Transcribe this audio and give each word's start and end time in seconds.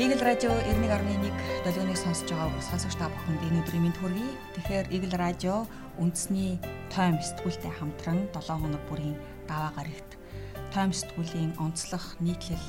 Игэл 0.00 0.24
радио 0.24 0.50
91.1 0.50 1.53
долгионыг 1.65 1.97
сонсож 1.97 2.29
байгаа 2.29 2.61
сонсогч 2.61 2.93
та 3.01 3.09
бүхэнд 3.09 3.41
энэ 3.49 3.57
өдрийн 3.65 3.89
мэнд 3.89 3.97
хүргэе. 3.97 4.37
Тэгэхээр 4.53 4.87
Игэл 4.93 5.17
радио 5.17 5.65
үндэсний 5.97 6.61
тойм 6.93 7.17
сэтгүүлтэй 7.17 7.73
хамтран 7.73 8.29
7 8.37 8.61
хоног 8.61 8.83
бүрийн 8.85 9.17
даваа 9.49 9.73
гарагт 9.73 10.13
тойм 10.69 10.93
сэтгүүлийн 10.93 11.57
онцлог 11.57 12.05
нийтлэл 12.21 12.61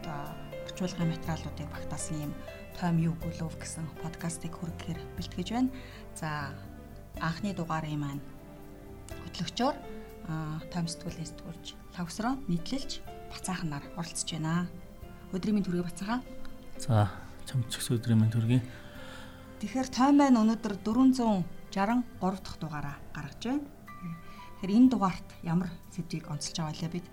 одоо 0.00 0.32
орчуулгын 0.72 1.12
материалуудыг 1.12 1.68
багтаасан 1.68 2.16
юм 2.16 2.32
тойм 2.80 2.96
юу 3.04 3.14
гүлөв 3.20 3.60
гэсэн 3.60 3.84
подкастыг 4.00 4.56
хүргэхээр 4.56 5.00
бэлтгэж 5.20 5.48
байна. 5.52 5.68
За 6.16 6.56
анхны 7.20 7.52
дугаарын 7.52 8.00
маань 8.00 8.24
хөтлөгчөөр 9.28 9.76
тойм 10.72 10.86
сэтгүүлийн 10.88 11.28
сэтгүүлч 11.28 11.66
Лавсроо 11.92 12.40
нийтлэлж 12.48 13.04
бацаахнаар 13.28 13.84
оролцож 14.00 14.32
байна. 14.32 14.64
Өдрийн 15.28 15.60
мэнд 15.60 15.68
хүргэе 15.68 15.84
бацаахаа. 15.84 16.24
За 16.80 17.28
чамчгс 17.50 17.90
өдрийн 17.90 18.22
мэнд 18.22 18.38
хүргэе. 18.38 18.62
Тэгэхээр 19.58 19.88
таймайн 19.90 20.38
өнөөдөр 20.38 20.78
463 20.86 21.44
дахь 21.74 22.58
дугаараа 22.62 22.96
гаргаж 23.10 23.42
байна. 23.42 23.66
Тэгэхээр 24.62 24.76
энэ 24.78 24.90
дугаарт 24.94 25.28
ямар 25.42 25.70
сэдвийг 25.90 26.30
онцолж 26.30 26.56
байгаа 26.62 26.78
лээ 26.78 26.94
бид? 26.94 27.06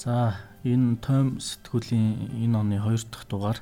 За 0.00 0.40
энэ 0.64 0.96
тойм 1.04 1.36
сэтгүүлийн 1.36 2.40
энэ 2.40 2.56
оны 2.56 2.76
2 2.80 3.12
дахь 3.12 3.28
дугаар 3.28 3.58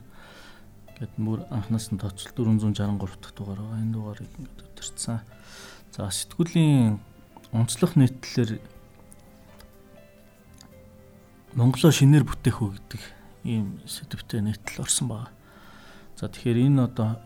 гэд 0.97 1.12
мөр 1.20 1.44
анхнаас 1.53 1.92
нь 1.92 2.00
тооцол 2.00 2.33
463 2.33 3.20
дахь 3.20 3.34
дугаар 3.37 3.61
байгаа. 3.61 3.83
Энэ 3.83 3.92
дугаарыг 3.92 4.31
ингээд 4.39 4.64
өдөрцсөн. 4.72 5.20
За 5.92 6.09
сэтгүүлийн 6.09 7.00
онцлог 7.53 7.92
нийтлэлээр 7.97 8.61
Монголоо 11.56 11.92
шинээр 11.92 12.25
бүтээх 12.28 12.61
үү 12.61 12.70
гэдэг 12.77 13.03
ийм 13.48 13.81
сэдвтэй 13.89 14.44
нийтлэл 14.44 14.84
орсон 14.84 15.09
байна. 15.09 15.36
За 16.17 16.33
тэгэхээр 16.33 16.72
энэ 16.72 16.89
одоо 16.89 17.20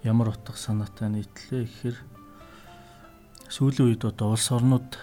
ямар 0.00 0.32
утга 0.32 0.56
санаатай 0.56 1.12
нийтлээ 1.12 1.68
гэхээр 1.68 1.98
сүүлийн 3.52 3.92
үед 3.92 4.08
одоо 4.08 4.32
улс 4.32 4.48
орнууд 4.48 4.96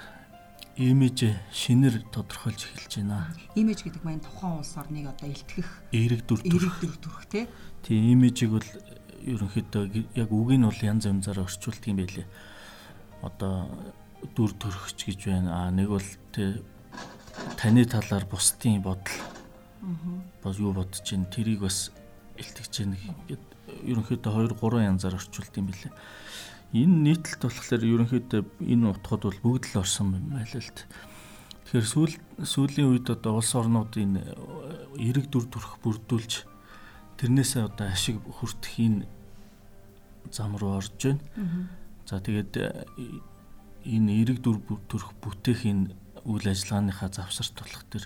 имиж 0.82 1.30
шинээр 1.54 2.02
тодорхойлж 2.10 2.66
эхэлж 2.66 3.06
байна. 3.06 3.30
Имиж 3.54 3.86
гэдэг 3.86 4.02
маань 4.02 4.26
тухайн 4.26 4.58
улс 4.58 4.74
орныг 4.74 5.14
одоо 5.14 5.30
илтгэх 5.30 5.70
эерэг 5.94 6.22
дүр 6.26 6.42
эерэг 6.42 6.76
дүр 6.82 6.98
төрх 6.98 7.26
тий. 7.30 7.46
Тийм 7.86 8.18
имижийг 8.18 8.58
бол 8.58 8.70
ерөнхийдөө 9.22 9.84
яг 10.18 10.30
үг 10.34 10.50
нь 10.58 10.66
бол 10.66 10.82
янз 10.82 11.06
янзаар 11.06 11.46
орчуулдаг 11.46 11.94
юм 11.94 12.02
байлээ. 12.02 12.26
Одоо 13.22 13.70
дүр 14.34 14.52
төрхч 14.58 14.98
гэж 14.98 15.30
байна. 15.30 15.70
А 15.70 15.70
нэг 15.70 15.94
бол 15.94 16.10
тий 16.34 16.58
таны 17.62 17.86
талаар 17.86 18.26
бусдын 18.26 18.82
бодол 18.82 19.14
бас 20.42 20.58
юу 20.58 20.74
бодож 20.74 21.06
чинь 21.06 21.30
тэрийг 21.30 21.62
бас 21.62 21.94
илтгэж 22.42 22.68
чинь 22.74 22.98
гэд 23.30 23.46
ерөнхийдөө 23.86 24.32
2 24.52 24.58
3 24.58 24.90
янзаар 24.90 25.16
орчуулд 25.16 25.54
юм 25.56 25.70
билээ. 25.70 25.94
Энэ 26.74 26.98
нийтлэлт 27.06 27.42
болохоор 27.46 27.84
ерөнхийдөө 27.84 28.42
энэ 28.66 28.86
утгад 28.90 29.22
бол 29.28 29.40
бүгд 29.46 29.64
л 29.72 29.82
орсон 29.86 30.18
юм 30.18 30.34
байл 30.34 30.56
л 30.58 30.72
т. 30.74 30.90
Тэгэхээр 31.72 31.88
сүүл 31.88 32.16
сүүлийн 32.44 32.90
үед 32.92 33.08
одоо 33.08 33.40
улс 33.40 33.52
орнуудын 33.56 34.20
эрэг 35.00 35.32
дүр 35.32 35.46
төрх 35.48 35.80
бүрдүүлж 35.84 36.48
тэрнээсээ 37.20 37.64
одоо 37.70 37.88
ашиг 37.88 38.20
хүртэх 38.24 38.76
энэ 38.82 39.08
зам 40.32 40.58
руу 40.60 40.80
орж 40.80 40.92
байна. 41.00 41.72
За 42.08 42.20
тэгээд 42.20 42.60
энэ 43.88 44.12
эрэг 44.22 44.44
дүр 44.44 44.60
төрх 44.92 45.16
бүтээх 45.24 45.64
энэ 45.68 45.96
үйл 46.26 46.46
ажиллагааныхаа 46.46 47.10
завсарт 47.10 47.56
болох 47.56 47.84
төр 47.90 48.04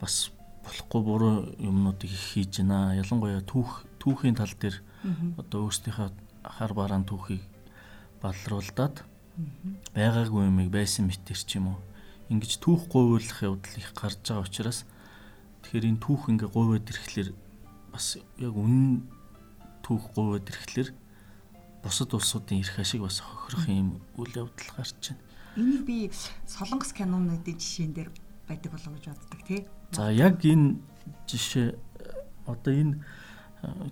бас 0.00 0.30
болохгүй 0.66 1.02
буруу 1.06 1.34
юмнуудыг 1.62 2.10
их 2.10 2.24
хийж 2.34 2.58
байна. 2.58 2.98
Ялангуяа 2.98 3.40
түүх 3.46 3.86
түүхийн 4.02 4.34
тал 4.34 4.50
дээр 4.50 4.82
одоо 5.38 5.70
өөрсдийнхөө 5.70 6.10
хар 6.42 6.72
бараан 6.74 7.06
түүхийг 7.06 7.42
балруулдаад 8.22 9.06
байгаагүй 9.94 10.42
юмыг 10.50 10.68
байсан 10.74 11.06
мэтэр 11.06 11.38
ч 11.38 11.62
юм 11.62 11.70
уу. 11.70 11.78
Ингиж 12.26 12.58
түүх 12.58 12.90
говьлох 12.90 13.38
явдал 13.46 13.78
их 13.78 13.94
гарч 13.94 14.18
байгаа 14.26 14.42
учраас 14.42 14.82
тэгэхээр 15.62 15.94
энэ 15.94 16.02
түүх 16.02 16.22
ингээ 16.34 16.50
говьод 16.50 16.90
ирэхлээр 16.90 17.30
бас 17.94 18.18
яг 18.18 18.54
үнэн 18.58 19.06
түүх 19.86 20.10
говьод 20.18 20.50
ирэхлээр 20.50 20.90
бусад 21.86 22.10
улсуудын 22.10 22.66
эрх 22.66 22.82
ашиг 22.82 23.06
бас 23.06 23.22
хохирох 23.22 23.70
юм 23.70 24.02
үйл 24.18 24.34
явдал 24.34 24.70
гарч 24.74 25.14
байна. 25.14 25.22
Энийг 25.54 25.82
би 25.86 26.10
солонгос 26.50 26.90
кинонуудын 26.90 27.54
жишээн 27.54 27.94
дээр 27.94 28.10
байдаг 28.48 28.70
болов 28.74 28.92
гэж 28.98 29.04
боддог 29.14 29.40
тий. 29.46 29.62
За 29.96 30.12
яг 30.12 30.44
энэ 30.44 30.76
жишээ 31.24 31.72
одоо 32.44 32.72
энэ 32.76 33.00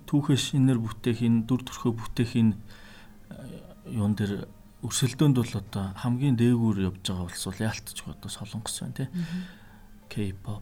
түүхээ 0.05 0.37
шинээр 0.37 0.77
бүтээх 0.77 1.25
энэ 1.25 1.49
дүр 1.49 1.65
төрхөө 1.65 1.93
бүтээх 1.97 2.31
энэ 2.37 2.53
юун 3.89 4.13
дээр 4.13 4.45
өрсөлдөөнд 4.85 5.41
бол 5.41 5.53
одоо 5.57 5.97
хамгийн 5.97 6.37
дээгүүр 6.37 6.93
явж 6.93 7.01
байгаа 7.09 7.25
улс 7.25 7.43
бол 7.49 7.57
яалтч 7.57 7.97
одоо 8.05 8.29
солонгос 8.29 8.85
байна 8.85 8.97
тий. 9.01 9.09
K-pop 10.13 10.61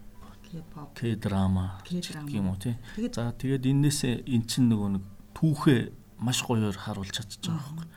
К-драма 0.96 1.84
гэх 1.84 2.16
юм 2.32 2.56
уу 2.56 2.60
тий. 2.64 2.80
За 3.12 3.36
тэгээд 3.36 3.68
энээсээ 3.68 4.24
эн 4.24 4.48
чинь 4.48 4.72
нөгөө 4.72 4.90
нэг 4.96 5.04
түүхээ 5.36 5.82
маш 6.24 6.40
гоёор 6.48 6.78
харуулж 6.80 7.20
чадчих 7.20 7.52
байгаа 7.52 7.84
байхгүй. 7.84 7.88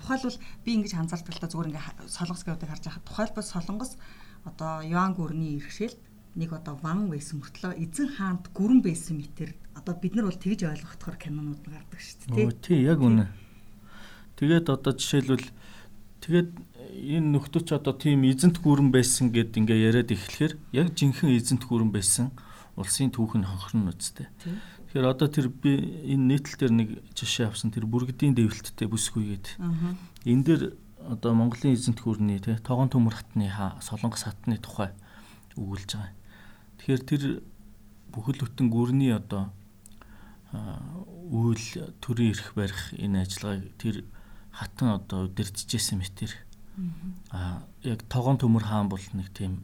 Тухайлбал 0.00 0.38
би 0.64 0.70
ингэж 0.72 0.92
анзаардаг 0.96 1.36
л 1.36 1.42
та 1.44 1.52
зүгээр 1.52 1.68
ингээ 1.68 2.08
солонгос 2.08 2.44
гэдгийг 2.48 2.70
харж 2.72 2.84
байхад 2.88 3.04
тухайлбал 3.04 3.44
солонгос 3.44 3.92
одоо 4.48 4.80
Юан 4.86 5.12
гүрний 5.12 5.60
иргэшэлд 5.60 6.00
нэг 6.36 6.50
одоо 6.56 6.80
ван 6.80 7.12
байсан 7.12 7.44
мөртлөө 7.44 7.76
эзэн 7.76 8.08
хаант 8.16 8.48
гүрэн 8.56 8.80
байсан 8.80 9.20
мэтэр 9.20 9.52
одоо 9.76 9.94
бид 10.00 10.16
нар 10.16 10.26
бол 10.28 10.40
тэгж 10.40 10.64
ойлгохдохоор 10.64 11.18
кинонууд 11.20 11.64
гардаг 11.68 12.00
шүү 12.00 12.32
дээ 12.32 12.50
тий 12.64 12.80
яг 12.88 13.04
үнэ. 13.04 13.28
Тэгээд 14.40 14.66
одоо 14.72 14.92
жишээлбэл 14.96 15.48
тэгээд 16.24 16.50
энэ 17.12 17.28
нөхдөөч 17.36 17.68
одоо 17.76 17.92
тийм 17.92 18.24
эзэнт 18.24 18.64
гүрэн 18.64 18.88
байсан 18.88 19.28
гэд 19.28 19.60
ингээ 19.60 19.92
яриад 19.92 20.08
эхлэхээр 20.08 20.54
яг 20.72 20.96
жинхэнэ 20.96 21.36
эзэнт 21.36 21.68
гүрэн 21.68 21.92
байсан 21.92 22.32
улсын 22.80 23.12
түүх 23.12 23.36
нь 23.36 23.44
хонхорно 23.44 23.92
үстэй 23.92 24.32
тэгэхээр 24.88 25.12
одоо 25.12 25.28
тэр 25.28 25.52
би 25.52 25.76
энэ 26.16 26.40
нийтлэл 26.40 26.60
дээр 26.64 26.72
нэг 26.72 26.88
жишээ 27.12 27.52
авсан 27.52 27.68
тэр 27.68 27.84
бүргэдийн 27.84 28.32
дэвлэлттэй 28.32 28.88
бүсгүй 28.88 29.36
гээд 29.36 29.46
энэ 30.24 30.44
дээр 30.48 30.62
одоо 31.04 31.32
Монголын 31.36 31.76
эзэнт 31.76 32.00
гүрний 32.00 32.40
тий 32.40 32.56
тогон 32.64 32.88
төмөр 32.88 33.20
хатны 33.20 33.52
солонгос 33.84 34.24
хатны 34.24 34.56
тухай 34.56 34.96
өгүүлж 35.56 35.90
байгаа. 35.96 36.21
Тэгэхээр 36.82 37.02
тэр 37.06 37.22
бүхэл 38.10 38.42
бүтэн 38.42 38.66
гүрний 38.66 39.14
одоо 39.14 39.54
үйл 41.30 41.62
төрийн 42.02 42.34
эрх 42.34 42.58
барих 42.58 42.90
энэ 42.98 43.22
ажиллагааг 43.22 43.70
тэр 43.78 44.02
хатан 44.50 44.98
одоо 44.98 45.30
удирдахжсэн 45.30 46.02
мэтэр. 46.02 46.34
Аа 47.30 47.62
яг 47.86 48.02
тогон 48.10 48.34
төмөр 48.34 48.66
хаан 48.66 48.90
бол 48.90 49.06
нэг 49.14 49.30
тийм 49.30 49.62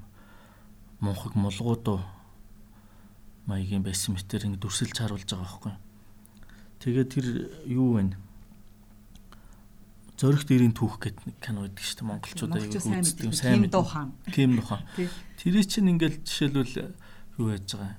мунхаг 1.02 1.34
мулгуудуу 1.34 2.06
маягийн 3.50 3.82
байсан 3.82 4.14
мэтэр 4.14 4.46
ингэ 4.46 4.62
дүрсэлж 4.62 4.96
харуулж 4.96 5.26
байгаа 5.26 5.42
байхгүй. 5.42 5.74
Тэгээд 6.86 7.08
тэр 7.12 7.26
юу 7.66 7.98
вэ? 7.98 8.14
Зоригт 10.18 10.50
ирийн 10.54 10.70
түүх 10.70 11.02
гэдэг 11.02 11.24
нэг 11.26 11.36
кино 11.42 11.66
байдаг 11.66 11.82
шүү 11.82 11.98
дээ. 11.98 12.08
Монголчууд 12.08 12.54
аягүй 12.54 12.78
үздэг 12.78 13.34
сайн 13.34 13.60
мэддэг 13.66 13.86
хаан. 13.90 14.14
Ким 14.30 14.56
духан. 14.56 14.82
Тэр 15.36 15.62
чинь 15.66 15.90
ингээл 15.94 16.22
жишээлбэл 16.22 16.94
юу 17.38 17.54
яаж 17.54 17.70
байгаа 17.74 17.96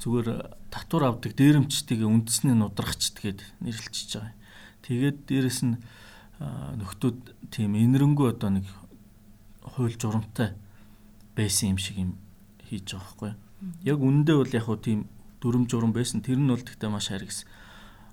зүгээр 0.00 0.28
татвар 0.72 1.12
авдаг 1.12 1.36
дээрэмчдгийг 1.36 2.08
үндэснээ 2.08 2.56
нудрагчдгээд 2.56 3.40
нэрлэлчихэж 3.60 4.10
байгаа. 4.16 4.34
Тэгээд 4.80 5.18
дээрэс 5.28 5.60
нь 5.68 5.76
нөхдүүд 6.40 7.18
тийм 7.52 7.76
инэрэнгүү 7.76 8.26
одоо 8.32 8.50
нэг 8.56 8.66
хууль 9.60 9.92
журамтай 10.00 10.56
байсан 11.36 11.76
юм 11.76 11.78
шиг 11.78 11.96
юм 12.00 12.10
хийж 12.64 12.96
байгаа 12.96 13.04
байхгүй. 13.12 13.32
Яг 13.84 13.98
үнэндээ 14.00 14.36
бол 14.40 14.56
яг 14.56 14.64
хуу 14.64 14.80
тийм 14.80 15.04
дүрм 15.44 15.68
журам 15.68 15.92
байсан. 15.92 16.24
Тэр 16.24 16.40
нь 16.40 16.48
бол 16.48 16.64
гэхдээ 16.64 16.88
маш 16.88 17.12
харгас. 17.12 17.44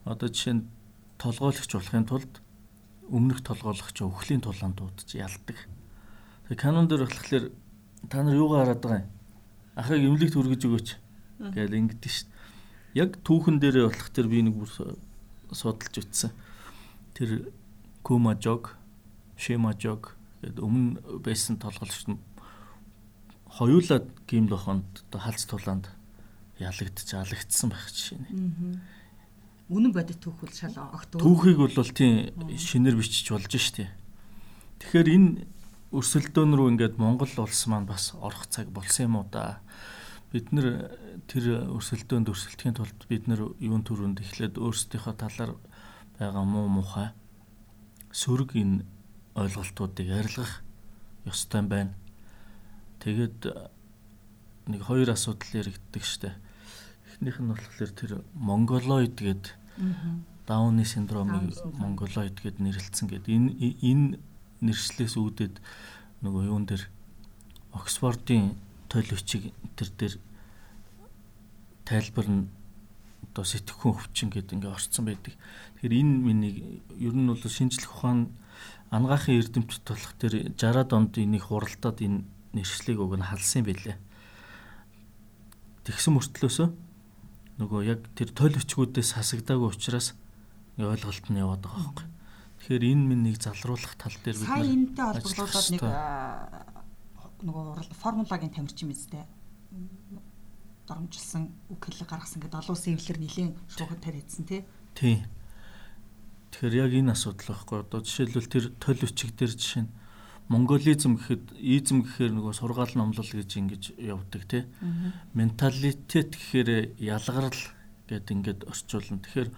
Одоо 0.03 0.27
жишээ 0.27 0.59
нь 0.59 0.67
толгойлогч 1.15 1.71
болохын 1.71 2.03
тулд 2.03 2.33
өмнөх 3.07 3.47
толгойлогч 3.47 4.03
өхлийн 4.03 4.43
тулаан 4.43 4.75
дуудаж 4.75 5.07
ялдаг. 5.15 5.55
Тэгээ 6.51 6.59
канон 6.59 6.91
дээр 6.91 7.07
болохоор 7.07 7.55
та 8.11 8.27
нар 8.27 8.35
юугаар 8.35 8.75
хараад 8.75 8.83
байгаа 8.83 9.03
юм? 9.07 9.16
Ахыг 9.77 10.01
имлэгт 10.01 10.33
хүргэж 10.33 10.61
өгөөч 10.65 10.89
гэж 11.53 11.69
ингэдэж 11.69 12.09
шít. 12.09 12.29
Яг 12.97 13.21
түүхэн 13.21 13.61
дээрээ 13.61 13.85
болох 13.85 14.09
тэр 14.09 14.25
би 14.25 14.41
нэг 14.41 14.57
бүр 14.57 14.97
судалж 15.53 15.93
үтсэн. 16.01 16.33
тэр 17.13 17.53
Кумажог, 18.01 18.73
Шимажог 19.37 20.17
гэдэг 20.41 20.63
өмнө 20.65 21.21
байсан 21.21 21.61
толголч 21.61 22.09
нь 22.09 22.17
хоёулаа 23.45 24.05
гимл 24.25 24.53
охонд 24.57 25.05
одоо 25.09 25.21
халц 25.21 25.45
тулаанд 25.45 25.89
ялагдчих 26.57 27.17
алагдсан 27.17 27.69
байх 27.69 27.89
жишээ 27.89 28.17
нэ. 28.21 28.29
Үнэн 29.69 29.91
бодит 29.91 30.21
түүхүүл 30.21 30.53
шал 30.53 30.77
огт 30.93 31.17
түүхийг 31.17 31.57
бол 31.57 31.91
тийм 31.93 32.33
шинээр 32.53 32.95
бичиж 32.97 33.29
болж 33.33 33.51
штэ. 33.51 33.89
Тэгэхээр 34.79 35.07
энэ 35.09 35.29
өрсөлдөөн 35.95 36.51
рүү 36.57 36.67
ингээд 36.75 36.99
Монгол 36.99 37.31
улс 37.39 37.63
маань 37.71 37.87
бас 37.87 38.11
орох 38.19 38.47
цаг 38.51 38.67
болсон 38.75 39.07
юм 39.07 39.15
уу 39.21 39.25
да. 39.31 39.63
Бид 40.31 40.51
нэр 40.51 40.91
тэр 41.31 41.71
өрсөлдөөнд 41.71 42.27
өрсөлдөхийн 42.27 42.75
тулд 42.75 42.99
бид 43.07 43.31
нэр 43.31 43.55
юун 43.63 43.87
төрөнд 43.87 44.19
эхлээд 44.19 44.59
өөрсдийнхөө 44.59 45.15
талаар 45.15 45.55
байгаа 46.19 46.43
муу 46.43 46.67
мухай 46.67 47.15
сөрөг 48.11 48.59
энэ 48.59 48.83
ойлголтуудыг 49.39 50.07
арилгах 50.11 50.59
ёстой 51.23 51.63
байна. 51.63 51.95
Тэгээд 52.99 53.47
нэг 54.67 54.81
хоёр 54.83 55.15
асуудал 55.15 55.63
яригддаг 55.63 56.03
штэ. 56.03 56.35
Эхнийх 57.15 57.39
нь 57.39 57.47
болохоор 57.47 57.91
тэр 57.95 58.11
монголоид 58.35 59.15
гэдэг 59.15 59.55
Дауны 60.47 60.83
синдромыг 60.83 61.55
монголоид 61.77 62.39
гэд 62.41 62.59
нэрлэлсэн 62.59 63.07
гэд 63.07 63.25
энэ 63.29 63.51
энэ 63.83 64.19
нэршлээс 64.61 65.15
үүдээд 65.17 65.55
нөгөө 66.23 66.43
юун 66.49 66.65
дээр 66.65 66.83
Оксфордын 67.77 68.57
бичиг 68.89 69.53
тэр 69.75 69.89
дээр 69.97 70.13
тайлбар 71.85 72.27
нь 72.27 72.49
одоо 73.37 73.45
сэтгэхүйн 73.45 73.93
өвчин 73.93 74.29
гэдэг 74.33 74.55
ингээ 74.57 74.73
орцсон 74.73 75.05
байдаг. 75.05 75.37
Тэгэхээр 75.77 75.93
энэ 75.93 76.13
миний 76.25 76.81
ер 76.97 77.13
нь 77.13 77.29
бол 77.29 77.37
шинжлэх 77.37 77.93
ухаан 77.93 78.33
ангаахын 78.89 79.37
эрдэмтэд 79.37 79.85
болох 79.85 80.13
тэр 80.17 80.33
60-аад 80.57 80.89
онд 80.95 81.13
энийг 81.21 81.45
хуралдаад 81.45 82.01
энэ 82.01 82.25
нэршлиг 82.57 82.97
уг 82.97 83.13
нь 83.19 83.27
халсан 83.29 83.61
байлээ. 83.61 83.97
Тэгсэн 85.85 86.17
мөртлөөсөө 86.17 86.67
нөгөө 87.61 87.81
яг 87.85 88.01
тэр 88.17 88.33
тойл 88.33 88.57
өчгүүдээс 88.57 89.19
хасагдаагүй 89.19 89.69
учраас 89.69 90.17
ойлголт 90.81 91.25
нь 91.29 91.41
яваад 91.41 91.61
байгаа 91.61 91.83
байхгүй. 91.93 92.07
Тэгэхээр 92.67 92.83
энэ 92.83 93.07
минь 93.07 93.23
нэг 93.31 93.39
залруулах 93.39 93.95
тал 93.95 94.11
дээр 94.27 94.43
бид 94.43 94.51
сая 94.51 94.67
энэтэй 94.67 95.07
холбогдуулаад 95.07 95.71
нэг 95.71 95.83
нөгөө 97.47 97.95
формулагийн 97.95 98.51
тамирчин 98.51 98.91
мэт 98.91 99.07
доромжилсан 100.83 101.47
үг 101.71 101.79
хэлэг 101.79 102.11
гаргасан 102.11 102.43
гэдэг 102.43 102.59
олон 102.59 102.75
улсын 102.75 102.99
эвлэр 102.99 103.19
нэлийн 103.23 103.51
шугад 103.71 104.03
тариадсан 104.03 104.43
тий. 104.43 104.67
Тий. 104.99 105.23
Тэгэхээр 106.51 106.75
яг 106.75 106.91
энэ 106.91 107.15
асуудал 107.15 107.55
байхгүй. 107.55 107.77
Одоо 107.87 107.99
жишээлбэл 108.03 108.51
тэр 108.51 108.65
тойл 108.83 108.99
өчиг 108.99 109.31
дээр 109.39 109.55
жишээ 109.55 109.83
нь 109.87 109.91
монголизм 110.51 111.15
гэхэд 111.15 111.55
изм 111.55 112.03
гэхээр 112.03 112.35
нөгөө 112.35 112.51
сургаал 112.51 112.93
номлол 112.99 113.31
гэж 113.31 113.51
ингэж 113.63 113.83
явдаг 113.95 114.43
тий. 114.43 114.63
Менталитет 115.31 116.35
гэхээр 116.35 116.99
ялгарл 116.99 117.63
гэд 118.11 118.27
ингээд 118.27 118.67
орчуулна. 118.67 119.23
Тэгэхээр 119.23 119.49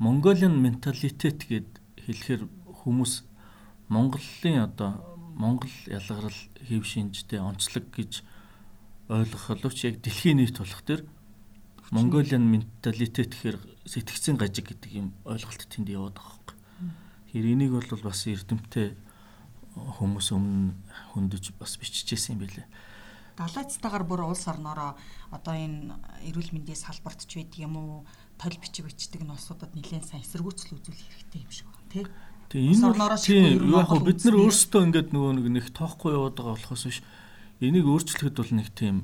Mongolian 0.00 0.60
менталитет 0.60 1.44
гэд 1.48 1.83
хэлэхээр 2.06 2.42
хүмүүс 2.84 3.12
Монголын 3.88 4.64
одоо 4.64 4.90
Монгол 5.34 5.74
ялгарл 5.90 6.40
хэв 6.62 6.82
шинжтэй 6.86 7.40
онцлог 7.42 7.90
гэж 7.90 8.22
ойлгох 9.08 9.46
боловч 9.50 9.78
яг 9.84 10.00
дэлхийн 10.00 10.38
нийт 10.38 10.56
болох 10.58 10.82
төр 10.86 11.02
Mongolian 11.92 12.48
менталитет 12.48 13.34
гэхээр 13.34 13.58
сэтгцийн 13.84 14.40
гажиг 14.40 14.72
гэдэг 14.72 14.90
юм 14.94 15.12
ойлголт 15.28 15.68
тэнд 15.68 15.92
яваад 15.92 16.16
байгаа 16.16 16.32
хэрэг. 16.32 16.50
Тэгэхээр 17.28 17.52
энийг 17.52 17.72
бол 17.76 18.02
бас 18.08 18.24
эрдэмтэй 18.24 18.96
хүмүүс 19.76 20.32
өмнө 20.32 20.72
хөндөж 21.12 21.52
бас 21.60 21.76
биччихсэн 21.76 22.38
юм 22.38 22.48
билээ. 22.48 22.66
Далайцтайгаар 23.36 24.06
бүр 24.06 24.24
улс 24.24 24.46
орноороо 24.48 24.96
одоо 25.34 25.54
энэ 25.54 25.98
эрүүл 26.30 26.54
мэндийн 26.54 26.78
салбарт 26.78 27.26
ч 27.26 27.42
байдаг 27.42 27.60
юм 27.60 27.74
уу 27.76 27.92
тол 28.38 28.56
бичиг 28.56 28.86
бичдэг 28.86 29.26
нь 29.26 29.34
улсуудад 29.34 29.74
нэлээд 29.74 30.06
сайн 30.08 30.22
эсэргүүцэл 30.22 30.78
үзүүлэх 30.78 31.10
хэрэгтэй 31.10 31.42
юм 31.42 31.52
шиг 31.52 31.73
тий. 31.94 32.06
Тэгээ 32.50 32.74
энэ 32.74 33.16
шиг 33.22 33.62
яг 33.62 33.86
хөө 33.86 34.02
бид 34.02 34.18
нар 34.26 34.36
өөрсдөө 34.42 34.82
ингээд 34.90 35.08
нөгөө 35.14 35.32
нэг 35.38 35.46
нэг 35.54 35.66
тоохгүй 35.70 36.10
яваад 36.18 36.34
байгаа 36.34 36.54
болохоос 36.58 36.84
биш 36.90 37.00
энийг 37.62 37.86
өөрчлөхөд 37.86 38.34
бол 38.34 38.52
нэг 38.58 38.68
тийм 38.74 38.96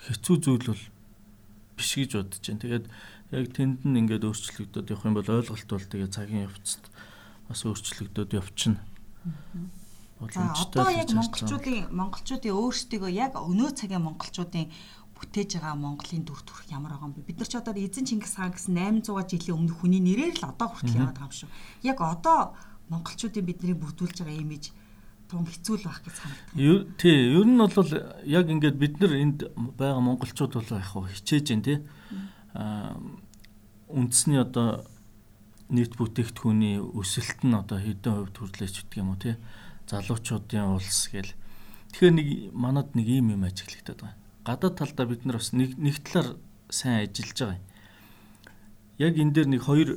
хэцүү 0.00 0.36
зүйл 0.40 0.66
бол 0.72 0.84
биш 1.76 1.90
гэж 1.92 2.10
бодож 2.16 2.40
байна. 2.40 2.62
Тэгээд 2.64 2.86
яг 3.32 3.46
тэнд 3.52 3.80
нь 3.84 3.98
ингээд 4.00 4.26
өөрчлөгдөд 4.28 4.90
явах 4.92 5.06
юм 5.08 5.16
бол 5.16 5.28
ойлголт 5.28 5.68
бол 5.68 5.86
тэгээ 5.92 6.10
цагийн 6.12 6.48
явцад 6.48 6.84
бас 7.48 7.60
өөрчлөгдөд 7.64 8.30
явчихна 8.36 8.80
боломжтой. 10.20 10.82
Одоо 10.82 10.92
яг 10.92 11.10
монголчуудын 11.16 11.80
монголчуудын 11.90 12.54
өөрсдөө 12.56 13.10
яг 13.10 13.32
өнөө 13.38 13.70
цагийн 13.78 14.04
монголчуудын 14.06 14.66
бүтээж 15.22 15.62
байгаа 15.62 15.78
Монголын 15.78 16.26
дүр 16.26 16.42
төрх 16.42 16.66
ямар 16.74 16.98
байгаа 16.98 17.08
юм 17.08 17.14
бэ? 17.14 17.30
Бид 17.30 17.38
нар 17.38 17.48
ч 17.48 17.54
одоо 17.54 17.72
эзэн 17.78 18.04
Чингис 18.04 18.34
хаан 18.34 18.50
гэсэн 18.50 18.74
800 19.06 19.30
жилийн 19.30 19.56
өмнөх 19.62 19.78
хүний 19.78 20.02
нэрээр 20.02 20.42
л 20.42 20.50
одоо 20.50 20.68
хүртэл 20.74 20.98
яваад 20.98 21.16
байгаа 21.16 21.30
юм 21.30 21.38
шүү. 21.38 21.50
Яг 21.86 21.98
одоо 22.02 22.38
монголчуудын 22.90 23.46
бидний 23.46 23.76
бүрдүүлж 23.78 24.18
байгаа 24.20 24.42
имиж 24.42 24.74
тун 25.30 25.46
хэцүү 25.46 25.74
л 25.80 25.86
байх 25.86 26.02
гэж 26.02 26.14
санагдав. 26.18 26.98
Тий, 26.98 27.16
ер 27.32 27.46
нь 27.46 27.56
бол 27.56 27.90
яг 28.26 28.46
ингээд 28.50 28.76
бид 28.76 28.94
нар 29.00 29.12
энд 29.16 29.38
байгаа 29.78 30.02
монголчууд 30.02 30.52
бол 30.58 30.70
яг 30.74 30.90
хичээж 30.90 31.46
дээ 31.46 31.62
тий. 31.62 31.78
Аа 32.58 32.98
үндэсний 33.88 34.42
одоо 34.42 34.84
нийт 35.72 35.96
бүтээгдэхүүний 35.96 36.80
өсөлт 36.80 37.40
нь 37.48 37.56
одоо 37.56 37.78
хэдэн 37.80 38.12
хувьд 38.12 38.36
хүрлээч 38.36 38.74
гэдэг 38.84 39.00
юм 39.00 39.16
уу 39.16 39.20
тий 39.20 39.36
залуучуудын 39.88 40.76
улс 40.76 41.08
гэл. 41.12 41.32
Тэгэхээр 41.92 42.14
нэг 42.16 42.28
манад 42.56 42.96
нэг 42.96 43.06
ийм 43.08 43.36
юм 43.36 43.44
ажиглагдаад 43.44 44.00
байна. 44.00 44.21
Гадаад 44.44 44.76
талдаа 44.78 45.06
бид 45.06 45.24
нар 45.24 45.38
бас 45.38 45.52
нэг 45.52 45.78
нэг 45.78 46.02
талаар 46.02 46.36
сайн 46.70 47.06
ажиллаж 47.06 47.38
байгаа 47.38 47.58
юм. 47.58 47.66
Яг 48.98 49.14
энэ 49.18 49.32
дээр 49.32 49.48
нэг 49.48 49.62
хоёр 49.62 49.90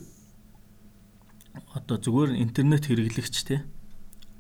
одоо 1.74 1.98
зүгээр 1.98 2.38
интернет 2.38 2.86
хэрэглэгч 2.86 3.36
те 3.48 3.66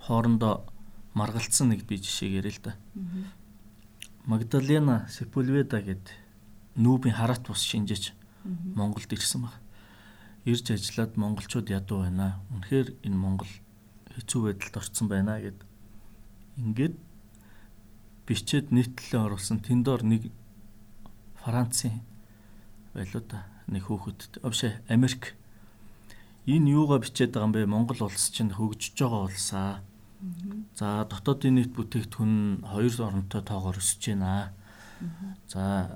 хоорондоо 0.05 0.65
маргалцсан 1.13 1.73
нэг 1.73 1.87
би 1.89 1.97
жишээ 1.97 2.37
ярил 2.37 2.53
л 2.53 2.61
да. 2.61 2.73
Магдалена 4.25 5.07
Сепульведа 5.09 5.81
гэд 5.81 6.13
нүүбийн 6.75 7.15
хараат 7.15 7.47
бус 7.47 7.63
шинжээч 7.65 8.13
Монголд 8.75 9.09
ирсэн 9.09 9.41
баг. 9.47 9.55
Ирж 10.45 10.69
ажиллаад 10.69 11.17
монголчууд 11.17 11.69
ядуу 11.73 12.05
байна. 12.05 12.41
Үнэхээр 12.53 13.01
энэ 13.01 13.17
Монгол 13.17 13.49
хэцүү 14.13 14.41
байдалд 14.53 14.77
орсон 14.77 15.07
байна 15.09 15.41
гэд 15.41 15.57
ингээд 16.61 16.95
бичээд 18.25 18.73
нийтлэлээ 18.73 19.21
оруулсан 19.21 19.61
тэндор 19.61 20.01
нэг 20.03 20.33
Францын 21.45 22.01
байлуу 22.93 23.23
да 23.29 23.45
нэг 23.67 23.85
хөөхөд 23.85 24.41
овшээ 24.41 24.85
Америк. 24.89 25.37
Энэ 26.45 26.73
юугаа 26.77 27.01
бичээд 27.01 27.33
байгаа 27.33 27.47
юм 27.49 27.53
бэ? 27.53 27.65
Монгол 27.65 28.09
улс 28.09 28.29
чинь 28.29 28.53
хөгжиж 28.53 28.97
байгаа 28.97 29.29
улсаа. 29.29 29.81
За 30.77 31.05
дотоодын 31.09 31.57
нийт 31.57 31.73
бүтээгдэхүүн 31.73 32.65
хоёр 32.65 32.93
оронтой 33.01 33.41
тоогоор 33.41 33.77
өсөж 33.77 34.13
байна. 34.13 34.53
За 35.49 35.93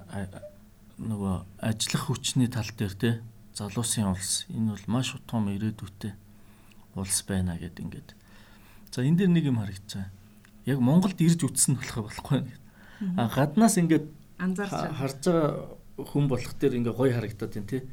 нөгөө 0.97 1.35
ажиллах 1.63 2.03
хүчний 2.09 2.49
тал 2.49 2.69
дээр 2.77 2.93
те 2.93 3.11
залуусын 3.55 4.11
улс. 4.11 4.45
Энэ 4.49 4.75
бол 4.75 4.85
маш 4.99 5.15
том 5.25 5.47
ирээдүйтэй 5.49 6.13
улс 6.95 7.19
байна 7.23 7.57
гэд 7.57 7.79
ингээд. 7.79 8.09
За 8.91 9.01
энэ 9.05 9.25
дэр 9.25 9.31
нэг 9.31 9.45
юм 9.47 9.61
харагдаж 9.61 9.93
байгаа. 9.95 10.18
Яг 10.69 10.79
Монголд 10.79 11.17
ирж 11.17 11.41
үтсэн 11.49 11.81
болох 11.81 12.05
болохгүй. 12.05 12.45
А 13.17 13.25
гаднаас 13.33 13.81
ингээд 13.81 14.05
анзаарч 14.37 14.93
харж 14.93 15.21
байгаа 15.25 15.79
хүн 15.97 16.25
болох 16.29 16.53
дээр 16.55 16.77
ингээ 16.79 16.95
гоё 16.95 17.13
харагдаад 17.17 17.53
байна 17.57 17.69
тий. 17.69 17.83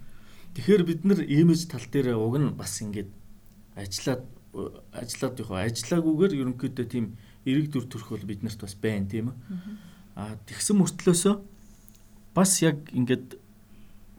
Тэгэхээр 0.55 0.83
бид 0.85 1.01
нар 1.09 1.21
имиж 1.25 1.67
тал 1.67 1.87
дээр 1.89 2.15
уг 2.21 2.37
нь 2.37 2.53
бас 2.55 2.79
ингээд 2.85 3.11
ажиллаад 3.75 4.23
ажиллаад 4.93 5.37
яг 5.41 5.51
ажиллаагүйгээр 5.51 6.33
ерөнхийдөө 6.41 6.87
тийм 6.89 7.17
эрэг 7.45 7.67
дүр 7.71 7.87
төрх 7.87 8.09
бол 8.11 8.25
биднэрт 8.31 8.61
бас 8.63 8.75
байна 8.79 9.07
тийм 9.07 9.31
үү. 9.31 9.37
А 10.17 10.37
тэгсэн 10.49 10.81
мөртлөөсөө 10.81 11.35
бас 12.35 12.53
яг 12.65 12.89
ингээд 12.93 13.37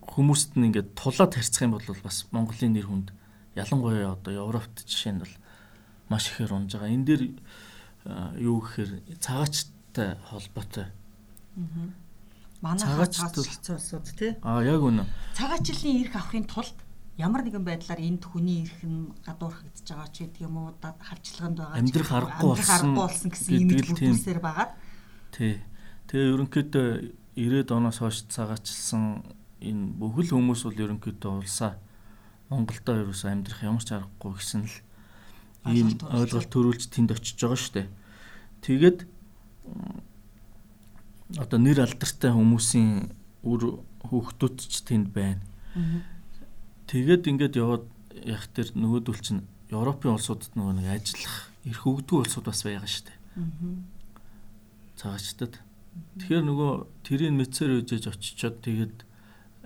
хүмүүст 0.08 0.56
нь 0.56 0.72
ингээд 0.72 0.94
тулаад 0.94 1.34
харьцах 1.36 1.66
юм 1.66 1.76
бол 1.76 1.88
бас 2.06 2.28
Монголын 2.32 2.74
нэр 2.74 2.88
хүнд 2.88 3.10
ялангуяа 3.58 4.14
одоо 4.14 4.34
Европт 4.46 4.86
жишээ 4.86 5.14
нь 5.18 5.22
бол 5.26 5.34
маш 6.10 6.30
ихээр 6.32 6.54
унж 6.54 6.72
байгаа. 6.78 6.94
Энэ 6.94 7.08
дээр 7.08 7.24
юу 8.40 8.64
гэхээр 8.64 9.20
цагаачтай 9.20 10.16
холбоотой. 10.32 10.88
Аа. 11.58 11.92
Манай 12.62 12.82
цагаач 12.82 13.14
хэцүүсүүд 13.22 14.08
тий. 14.18 14.32
Аа 14.42 14.64
яг 14.66 14.82
үнэ. 14.82 15.06
Цагаачлалын 15.38 16.02
эрх 16.02 16.16
авахын 16.18 16.48
тулд 16.50 16.78
ямар 17.18 17.46
нэгэн 17.46 17.66
байдлаар 17.66 18.02
энд 18.02 18.24
хүний 18.26 18.66
эрх 18.66 18.82
нь 18.82 19.14
гадуурхагдж 19.26 19.86
байгаа 19.86 20.10
ч 20.10 20.26
гэдэг 20.26 20.42
юм 20.46 20.58
уу 20.58 20.74
хавчлаганд 20.82 21.58
байгаа 21.62 21.78
амьдрах 21.78 22.12
аргагүй 22.14 22.54
болсон 22.98 23.30
гэсэн 23.30 23.54
имиж 23.62 23.90
бүрдүүлсээр 23.90 24.42
байгаа. 24.42 24.74
Тий. 25.34 25.62
Тэгээ 26.10 26.34
ерөнхийдөө 26.34 26.88
90-ад 27.38 27.70
оноос 27.74 27.98
хойш 28.02 28.26
цагаачлсан 28.30 29.22
энэ 29.62 29.98
бүхэл 30.02 30.34
хүмүүс 30.34 30.62
бол 30.66 30.82
ерөнхийдөө 30.82 31.32
улсаа 31.42 31.78
Монголдо 32.50 33.06
ерөөсөө 33.06 33.30
амьдрах 33.34 33.62
ямар 33.66 33.84
ч 33.84 33.92
аргагүй 33.98 34.34
гэсэн 34.38 34.66
л 34.66 34.76
ийм 35.74 35.98
ойлголт 36.12 36.50
төрүүлж 36.52 36.90
тэнд 36.92 37.12
очиж 37.16 37.38
байгаа 37.40 37.60
шүү 37.60 37.74
дээ. 37.76 37.88
Тэгээд 38.64 39.00
одоо 41.38 41.60
нэр 41.60 41.84
алдартай 41.84 42.32
хүмүүсийн 42.32 43.12
үр 43.44 43.84
хүүхдүүд 44.08 44.56
ч 44.64 44.76
тэнд 44.88 45.12
байна. 45.12 45.44
Тэгээд 46.88 47.28
ингээд 47.28 47.60
яваад 47.60 47.86
яг 48.24 48.48
тэр 48.56 48.72
нөгөөдөл 48.74 49.20
чинь 49.20 49.44
Европын 49.68 50.16
улсуудад 50.16 50.56
нөгөө 50.56 50.74
нэг 50.80 50.88
ажиллах 50.88 51.52
эрх 51.68 51.84
өгдөг 51.84 52.24
улсууд 52.24 52.48
бас 52.48 52.64
байгаа 52.64 52.88
шүү 52.88 53.06
дээ. 53.12 53.18
Цагаачтад. 54.96 55.54
Тэгэхээр 56.16 56.44
нөгөө 56.48 56.72
тэрийг 57.04 57.34
мэдсээр 57.36 57.84
үжиж 57.84 58.08
очичоод 58.08 58.64
тэгээд 58.64 58.96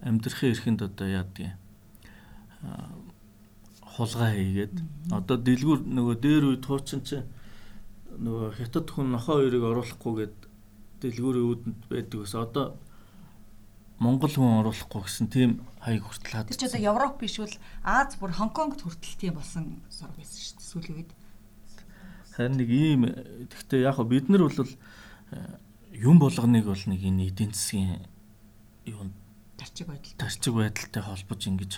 амьдрахын 0.01 0.51
эрхэнд 0.57 0.81
одоо 0.81 1.07
яадгийг 1.07 1.53
хулгай 3.95 4.31
хийгээд 4.39 4.75
одоо 5.11 5.37
дэлгүүр 5.37 5.79
нөгөө 5.83 6.15
дээр 6.23 6.43
үе 6.51 6.57
туучин 6.63 7.01
чи 7.03 7.19
нөгөө 8.15 8.55
хятад 8.59 8.87
хүн 8.91 9.11
нохоо 9.11 9.43
хоёрыг 9.43 9.63
оруулахгүйгээд 9.67 10.37
дэлгүүрийн 11.01 11.47
үүдэнд 11.49 11.81
байдаг 11.91 12.19
ус 12.23 12.33
одоо 12.35 12.77
Монгол 14.01 14.33
хүн 14.33 14.65
оруулахгүй 14.65 15.01
гэсэн 15.05 15.27
тийм 15.29 15.51
хаяг 15.77 16.01
хүртэл 16.01 16.33
хаад. 16.33 16.49
Тэр 16.49 16.57
ч 16.57 16.65
одоо 16.73 16.81
Европ 16.81 17.21
биш 17.21 17.37
бол 17.37 17.53
Аз 17.85 18.17
бүр 18.17 18.33
Хонконгт 18.33 18.81
хүртэл 18.81 19.19
тийм 19.21 19.37
болсон 19.37 19.77
сорг 19.93 20.17
байсан 20.17 20.41
шүү 20.41 20.57
дээ 20.57 20.69
сүүлийн 20.73 20.97
үед. 20.97 21.11
Харин 22.33 22.57
нэг 22.57 22.69
ийм 22.73 23.01
гэхдээ 23.45 23.85
яг 23.85 24.01
бид 24.09 24.25
нар 24.25 24.49
бол 24.49 24.57
э, 24.57 25.37
юм 26.01 26.17
болгоныг 26.17 26.65
бол 26.65 26.83
нэг 26.89 27.01
энэ 27.03 27.29
эдийн 27.29 27.53
засгийн 27.53 28.01
юу 28.89 29.13
тарчиг 29.61 29.85
байдал 29.85 30.17
тарчиг 30.17 30.53
байдалтай 30.57 31.03
холбож 31.05 31.41
ингэж 31.45 31.71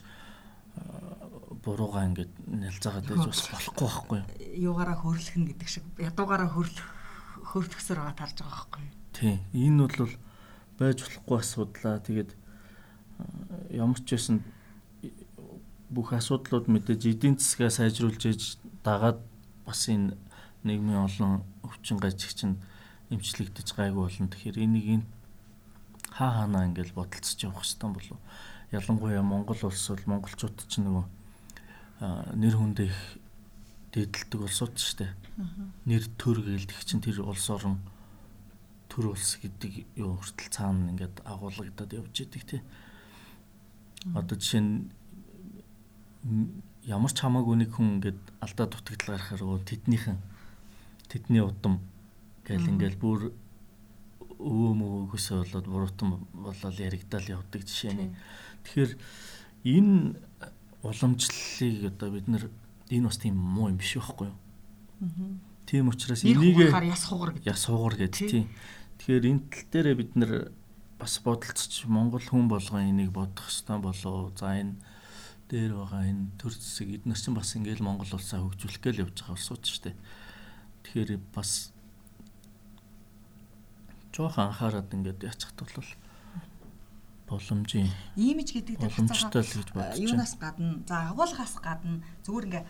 буруугаа 1.64 2.04
ингээд 2.12 2.34
нэлзаагаад 2.48 3.08
байж 3.08 3.26
бас 3.32 3.42
болохгүй 3.48 3.88
байхгүй 3.88 4.18
юу? 4.20 4.28
Юугаараа 4.76 4.98
хөрлөхн 5.00 5.44
гэдэг 5.48 5.70
шиг 5.72 5.86
ядуугаараа 5.98 6.50
хөрлөх 6.52 6.88
хөрлөхсөр 7.48 7.98
байгаа 8.04 8.20
тарж 8.20 8.38
байгаа 8.44 8.58
байхгүй 8.60 8.82
юу? 8.84 8.94
Тийм. 9.16 9.38
Энэ 9.56 9.88
бол 9.88 10.14
байж 10.78 10.98
болохгүй 11.00 11.38
асуудлаа. 11.40 12.04
Тэгээд 12.04 12.32
ямар 13.72 14.00
ч 14.04 14.08
байсан 14.12 14.38
бүх 15.94 16.12
асуудлууд 16.18 16.68
мэдээж 16.68 17.02
эдийн 17.08 17.36
засгаа 17.38 17.72
сайжруулж 17.72 18.22
ээж 18.26 18.42
дагаад 18.84 19.22
бас 19.64 19.82
энэ 19.88 20.18
нийгмийн 20.68 21.06
олон 21.08 21.44
өвчин 21.64 22.02
гажигчэнд 22.02 22.58
эмчлэгдэж 23.14 23.68
гайгүй 23.78 24.04
болно. 24.04 24.32
Тэгэхээр 24.34 24.58
энийг 24.58 24.88
энэ 25.00 25.06
хаа 26.12 26.44
ханаа 26.44 26.68
ингээл 26.68 26.98
бодолцож 26.98 27.40
явах 27.46 27.62
хэрэгтэй 27.62 27.90
болов. 27.94 28.20
Ялангуяа 28.74 29.22
Монгол 29.22 29.62
улс 29.64 29.86
бол 29.90 30.10
монголчууд 30.18 30.58
ч 30.66 30.82
нөгөө 30.82 31.06
нэр 32.02 32.56
хүндээ 32.58 32.88
их 32.88 33.02
дээдэлдэг 33.94 34.42
улсууд 34.42 34.74
шүү 34.78 34.98
дээ. 35.06 35.12
Нэр 35.86 36.04
төр 36.18 36.42
гэлдэх 36.42 36.82
чинь 36.86 37.04
тэр 37.04 37.22
улс 37.22 37.46
орон 37.50 37.78
төр 38.90 39.14
улс 39.14 39.38
гэдэг 39.42 39.86
юу 39.98 40.18
хүртэл 40.18 40.50
цаана 40.50 40.90
ингээд 40.94 41.22
агуулгадад 41.26 41.94
явж 41.94 42.26
идэг 42.26 42.44
тий. 42.46 42.62
Одоо 44.14 44.38
жишээ 44.38 44.62
нь 44.62 44.90
ямар 46.90 47.12
ч 47.14 47.22
хамаагүй 47.22 47.56
нэг 47.62 47.72
хүн 47.74 48.02
ингээд 48.02 48.22
алдаа 48.42 48.68
дутагдал 48.68 49.18
гарахаар 49.18 49.62
тэднийхэн 49.66 50.18
тэдний 51.08 51.44
удам 51.46 51.80
гэл 52.46 52.70
ингээд 52.70 52.98
бүр 52.98 53.32
өвөө 54.42 54.72
мөвөөсөө 54.76 55.38
болоод 55.42 55.68
буруутан 55.70 56.10
болоод 56.34 56.78
яригдал 56.80 57.24
явдаг 57.24 57.62
жишээ 57.64 57.94
нь. 57.96 58.16
Тэгэхээр 58.68 58.92
энэ 59.64 60.20
уламжлалыг 60.84 61.96
одоо 61.96 62.10
бид 62.12 62.28
нар 62.28 62.46
энэ 62.92 63.08
бас 63.08 63.18
тийм 63.18 63.40
муу 63.40 63.72
юм 63.72 63.80
биш 63.80 63.96
байхгүй 63.96 64.28
юу? 64.28 64.38
Тийм 65.66 65.90
учраас 65.90 66.24
энийг 66.24 66.60
яс 66.60 67.08
хугар 67.08 67.32
гэдэг. 67.34 67.48
Яс 67.48 67.66
хугар 67.66 67.96
гэдэг 67.96 68.30
тийм. 68.30 68.48
Тэгэхээр 69.00 69.26
энэ 69.32 69.44
тал 69.48 69.68
дээр 69.72 69.88
бид 69.96 70.12
нар 70.20 70.32
бас 71.00 71.20
бодолцож 71.24 71.88
Монгол 71.88 72.24
хүн 72.24 72.48
болгон 72.52 72.92
энийг 72.92 73.12
бодох 73.16 73.48
хэрэгтэй 73.48 73.80
болов. 73.80 74.36
За 74.36 74.60
энэ 74.60 74.76
дээр 75.48 75.72
байгаа 75.80 76.04
энэ 76.04 76.36
төр 76.36 76.54
зэсэг 76.54 77.04
эднэр 77.04 77.20
чинь 77.20 77.36
бас 77.36 77.56
ингээл 77.56 77.84
Монгол 77.84 78.12
улсаа 78.12 78.44
хөгжүүлэх 78.44 78.84
гээл 78.84 79.04
явж 79.08 79.16
байгаа 79.24 79.36
улсууд 79.40 79.64
шүү 79.64 79.82
дээ. 79.88 79.96
Тэгэхээр 80.84 81.12
бас 81.32 81.72
жоохон 84.12 84.52
анхаарал 84.52 84.88
ингээд 84.94 85.24
яцхад 85.26 85.58
бол 85.58 85.90
боломжийн 87.28 87.90
имиж 88.16 88.54
гэдэг 88.54 88.78
боломжтой 88.80 89.42
л 89.42 89.54
гэж 89.60 89.70
бодож 89.72 89.98
байна. 89.98 90.04
Юунаас 90.04 90.34
гадна 90.38 90.84
за 90.88 90.96
агуулгаас 91.12 91.56
гадна 91.64 92.04
зүгээр 92.26 92.48
ингээ 92.48 92.64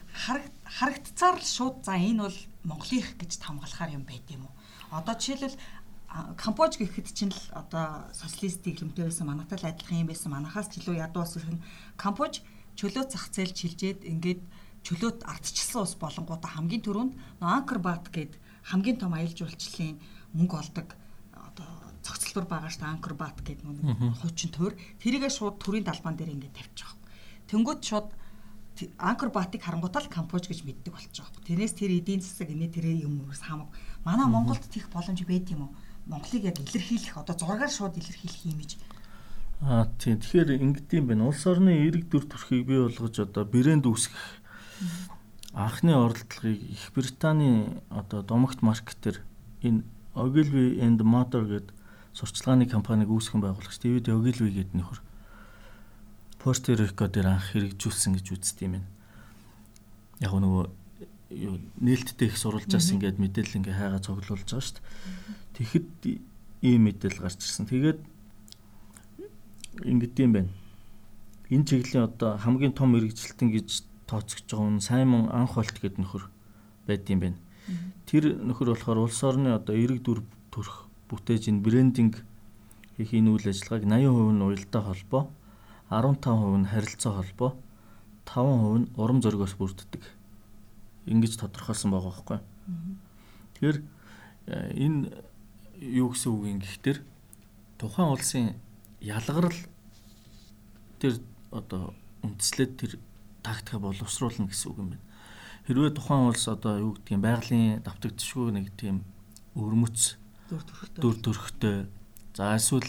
харагдцаар 0.77 1.37
л 1.41 1.45
шууд 1.45 1.75
за 1.85 1.93
энэ 1.97 2.23
бол 2.23 2.39
Монголынх 2.63 3.09
гэж 3.17 3.31
тамгалахаар 3.41 3.95
юм 3.97 4.03
байд 4.05 4.25
юм 4.29 4.47
уу? 4.47 4.53
Одоо 4.93 5.15
жишээлбэл 5.17 5.57
Камбож 6.37 6.77
гэхэд 6.77 7.09
чинь 7.09 7.33
л 7.33 7.43
одоо 7.57 8.05
социалист 8.13 8.61
дэглэмтэй 8.61 9.09
байсан 9.09 9.25
манайтай 9.25 9.57
л 9.57 9.69
адилхан 9.73 10.05
юм 10.05 10.09
байсан 10.13 10.29
манахаас 10.29 10.69
ч 10.69 10.77
илүү 10.77 11.01
ядуу 11.01 11.25
ус 11.25 11.33
ирхэн 11.41 11.57
Камбож 11.97 12.45
чөлөө 12.77 13.09
зах 13.09 13.33
зээл 13.33 13.57
чилжээд 13.57 14.05
ингээд 14.05 14.41
чөлөөт 14.85 15.25
ардчилсан 15.25 15.81
ус 15.81 15.97
болонгуудаа 15.97 16.53
хамгийн 16.53 16.85
түрүүнд 16.85 17.13
Анкер 17.41 17.81
бат 17.81 18.13
гээд 18.13 18.37
хамгийн 18.69 19.01
том 19.01 19.17
аялал 19.17 19.33
жуулчлалын 19.33 19.97
мөнгө 20.37 20.55
олдог 20.61 20.87
цогцлбор 22.02 22.46
байгаа 22.48 22.70
шүү 22.70 22.82
дээ 22.82 22.92
анкер 22.94 23.14
бат 23.14 23.36
гэдэг 23.42 23.66
нэг 23.66 24.18
хуучин 24.20 24.50
төр 24.54 24.72
тэрийгээ 25.02 25.32
шууд 25.32 25.56
төрийн 25.60 25.84
далбаан 25.84 26.16
дээр 26.16 26.34
ингээд 26.34 26.56
тавьчих 26.56 26.86
واخ. 26.86 26.96
Тэнгүүд 27.50 27.80
шууд 27.84 28.08
анкер 28.98 29.30
батыг 29.34 29.62
харангуутаа 29.62 30.02
л 30.06 30.12
кампуж 30.12 30.48
гэж 30.48 30.62
мэддэг 30.62 30.92
болчих 30.94 31.24
واخ. 31.26 31.44
Тэрнээс 31.44 31.74
тэр 31.74 31.92
эдийн 31.98 32.22
засаг 32.22 32.48
инээ 32.48 32.70
тэрээ 32.70 33.04
юм 33.04 33.26
уус 33.26 33.42
хамаг. 33.42 33.68
Манай 34.06 34.26
Монголд 34.30 34.62
тийх 34.70 34.86
боломж 34.88 35.20
байд 35.26 35.50
юм 35.50 35.68
уу? 35.68 35.72
Монголыг 36.06 36.44
яг 36.46 36.56
илэрхийлэх 36.62 37.18
одоо 37.18 37.34
зургаар 37.36 37.68
шууд 37.68 37.98
илэрхийлэх 37.98 38.44
юм 38.46 38.60
иж 38.62 38.78
Аа 39.60 39.90
тийм. 39.98 40.22
Тэгэхээр 40.22 40.62
ингэдэм 40.62 41.04
байна. 41.10 41.26
Улс 41.26 41.42
орны 41.42 41.82
эрэг 41.90 42.06
дүр 42.06 42.30
төрхийг 42.30 42.62
бий 42.62 42.78
болгож 42.78 43.18
одоо 43.18 43.42
брэнд 43.42 43.90
үүсгэх 43.90 44.22
анхны 45.50 45.98
оролдлогыг 45.98 46.62
Их 46.62 46.92
Британий 46.94 47.82
одоо 47.90 48.22
домогт 48.22 48.62
маркетер 48.62 49.26
энэ 49.66 49.82
Ogilvy 50.14 50.78
and 50.78 51.02
Mather 51.02 51.42
гэдэг 51.42 51.74
сурчлагын 52.13 52.69
компаниг 52.69 53.09
үүсгэн 53.09 53.41
байгуулагч 53.41 53.77
Дэвид 53.81 54.09
Ogilvy 54.09 54.53
гэдэг 54.53 54.77
нөхөр 54.77 54.99
Puerto 56.37 56.75
Rico 56.77 57.07
дээр 57.09 57.27
анх 57.33 57.49
хэрэгжүүлсэн 57.51 58.13
гэж 58.19 58.25
үздэг 58.37 58.65
юм 58.69 58.73
байна. 58.77 58.89
Яг 60.21 60.33
нөгөө 60.37 60.65
нээлттэй 61.81 62.29
их 62.29 62.37
сурвалжаас 62.37 62.93
ингээд 62.93 63.17
мэдээлэл 63.17 63.57
ингээ 63.63 63.73
хайгаа 63.79 64.01
цуглуулж 64.03 64.45
байгаа 64.45 64.61
шүү 64.61 64.77
дээ. 64.77 64.85
Тэгэхэд 65.57 65.89
ийм 66.61 66.81
мэдээлэл 66.85 67.23
гарч 67.23 67.39
ирсэн. 67.41 67.65
Тэгээд 67.65 67.99
ингэдэм 69.81 70.25
юм 70.29 70.33
байна. 70.35 70.51
Энэ 71.49 71.65
чиглэлийн 71.65 72.05
одоо 72.05 72.37
хамгийн 72.37 72.77
том 72.77 72.93
мэрэгжилтэн 72.93 73.49
гэж 73.49 73.69
тооцогдож 74.05 74.51
байгаа 74.53 74.73
нь 74.77 74.85
Саймон 74.85 75.33
Анхолт 75.33 75.73
гэдэг 75.81 75.97
нөхөр 75.97 76.29
байд 76.85 77.09
юм 77.09 77.19
байна. 77.23 77.39
Тэр 78.05 78.37
нөхөр 78.37 78.77
болохоор 78.77 79.09
улс 79.09 79.19
орны 79.23 79.55
одоо 79.57 79.73
эрэг 79.73 80.03
дүр 80.03 80.21
төрх 80.53 80.85
бүтээж 81.13 81.49
энэ 81.49 81.63
брендинг 81.63 82.25
хийх 82.97 83.11
энэ 83.13 83.29
үйл 83.33 83.45
ажиллагааг 83.49 83.85
80% 83.89 84.33
нь 84.33 84.45
уялдаа 84.45 84.81
холбоо, 84.85 85.23
15% 85.89 86.61
нь 86.61 86.69
харилцаа 86.69 87.13
холбоо, 87.17 87.51
5% 88.25 88.77
нь 88.81 88.89
урам 88.97 89.19
зоригоос 89.21 89.53
бүрддэг. 89.57 90.03
Ингэж 91.09 91.37
тодорхойлсон 91.37 91.89
байгаа 91.91 92.09
байхгүй. 92.13 92.39
Тэгэхээр 93.57 93.77
э, 94.47 94.71
энэ 94.77 95.11
юу 95.79 96.13
гэсэн 96.13 96.29
үг 96.31 96.43
юм 96.47 96.59
гэхтэр 96.61 96.97
тухайн 97.77 98.13
улсын 98.13 98.55
ялгарл 99.01 99.59
тэр 101.01 101.19
одоо 101.51 101.91
үндслээд 102.23 102.71
тэр 102.79 102.91
тактика 103.43 103.79
боловсруулна 103.79 104.47
гэсэн 104.47 104.71
үг 104.71 104.77
юм 104.79 104.89
байна. 104.95 105.05
Хэрвээ 105.67 105.91
тухайн 105.91 106.31
улс 106.31 106.47
одоо 106.47 106.79
юу 106.79 106.91
гэдгийг 106.95 107.19
байгалийн 107.19 107.83
давтагдшгүй 107.83 108.55
нэг 108.55 108.71
тийм 108.79 109.03
өрмөц 109.59 110.15
дүр 110.49 111.15
төрхтэй. 111.21 111.85
За 112.33 112.55
эсвэл 112.55 112.87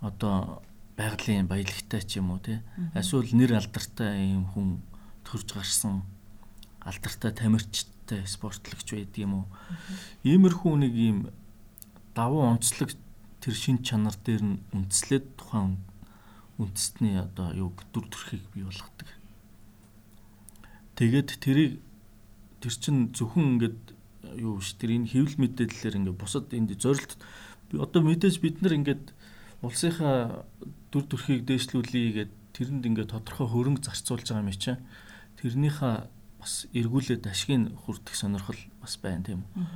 одоо 0.00 0.62
байгалийн 0.98 1.46
баялагтай 1.46 2.02
ч 2.02 2.18
юм 2.18 2.34
уу 2.34 2.42
тий. 2.42 2.58
Эсвэл 2.94 3.30
нэр 3.34 3.58
алдартай 3.58 4.34
юм 4.34 4.50
хүн 4.50 4.82
төрж 5.22 5.54
гарсан 5.54 6.02
алдартай 6.82 7.32
тамирчтай 7.32 8.26
спортлагч 8.26 8.92
байдаг 8.92 9.18
юм 9.18 9.32
уу? 9.42 9.46
Иймэрхүү 10.26 10.74
нэг 10.82 10.92
юм 10.94 11.18
давуу 12.14 12.50
онцлог 12.50 12.90
тэр 13.38 13.54
шин 13.54 13.78
чанар 13.86 14.16
дээр 14.26 14.42
нь 14.42 14.60
үндэслээд 14.74 15.38
тухайн 15.38 15.78
үндэстний 16.58 17.22
одоо 17.22 17.54
юу 17.54 17.70
дүр 17.94 18.10
төрхийг 18.10 18.42
бий 18.50 18.66
болгодог. 18.66 19.08
Тэгээд 20.98 21.38
тэрийг 21.38 21.78
тэр 22.58 22.74
чин 22.74 23.14
зөвхөн 23.14 23.54
ингээд 23.54 23.94
юу 24.36 24.60
ш 24.60 24.76
тэр 24.76 24.98
энэ 24.98 25.10
хэвлэл 25.12 25.40
мэдээллээр 25.40 25.98
ингээд 26.02 26.20
бусад 26.20 26.52
энд 26.52 26.74
зорилт 26.76 27.16
одоо 27.72 28.00
мэдээж 28.02 28.36
бид 28.42 28.60
нар 28.60 28.76
ингээд 28.76 29.12
улсынхаа 29.62 30.44
дүр 30.92 31.04
төрхийг 31.08 31.44
дээшлүүлэе 31.48 32.10
гэд 32.16 32.32
тэрэнд 32.56 32.84
ингээд 32.88 33.12
тодорхой 33.12 33.48
хөрөнгө 33.48 33.84
зарцуулж 33.84 34.26
байгаа 34.28 34.44
юм 34.44 34.52
чинь 34.54 34.80
тэрнийхээ 35.38 35.96
бас 36.38 36.66
эргүүлээд 36.72 37.26
ашигын 37.26 37.74
хүртэх 37.82 38.14
сонирхол 38.14 38.60
бас 38.80 38.94
байна 39.02 39.26
тийм 39.26 39.42
үү. 39.42 39.66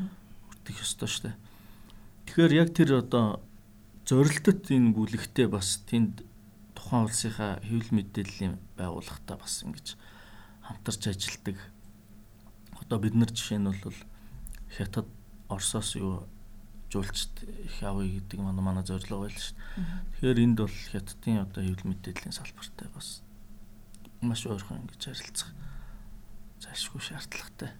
Хүртэх 0.46 0.76
ёстой 0.78 1.08
шүү 1.10 1.22
дээ. 1.26 1.36
Тэгэхээр 2.26 2.52
яг 2.54 2.68
тэр 2.70 2.90
одоо 3.02 3.42
зорилтод 4.06 4.62
энэ 4.70 4.94
бүлэгтээ 4.94 5.46
бас 5.50 5.82
тэнд 5.90 6.22
тухайн 6.78 7.06
улсынхаа 7.10 7.58
хэвлэл 7.66 7.92
мэдээллийн 7.98 8.54
байгууллагатай 8.78 9.36
бас 9.36 9.54
ингэж 9.66 9.86
хамтарч 10.62 11.02
ажилладаг. 11.10 11.58
Одоо 12.78 12.98
бид 13.02 13.14
нар 13.18 13.30
жишээ 13.34 13.58
нь 13.58 13.66
бол 13.66 13.98
Хятад 14.72 15.08
Оросоос 15.48 15.96
юу 15.96 16.24
жуулчд 16.92 17.44
их 17.44 17.82
авъя 17.82 18.08
гэдэг 18.08 18.40
манай 18.40 18.64
манай 18.64 18.84
зорилго 18.84 19.28
байл 19.28 19.36
шүү 19.36 19.56
дээ. 19.56 20.36
Тэгэхээр 20.36 20.42
энд 20.44 20.58
бол 20.60 20.78
Хятадын 20.92 21.44
одоо 21.44 21.60
хэвлэл 21.64 21.90
мэдээллийн 21.92 22.36
салбартай 22.36 22.88
бас 22.92 23.22
маш 24.20 24.44
ойрхон 24.46 24.84
ингэж 24.84 25.02
харилцах 25.08 25.50
зайлшгүй 26.60 27.00
шаардлагатай. 27.00 27.72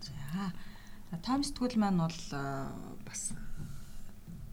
За. 0.00 0.52
Том 1.22 1.44
сэтгүүл 1.46 1.78
маань 1.78 2.00
бол 2.02 2.20
бас 3.06 3.36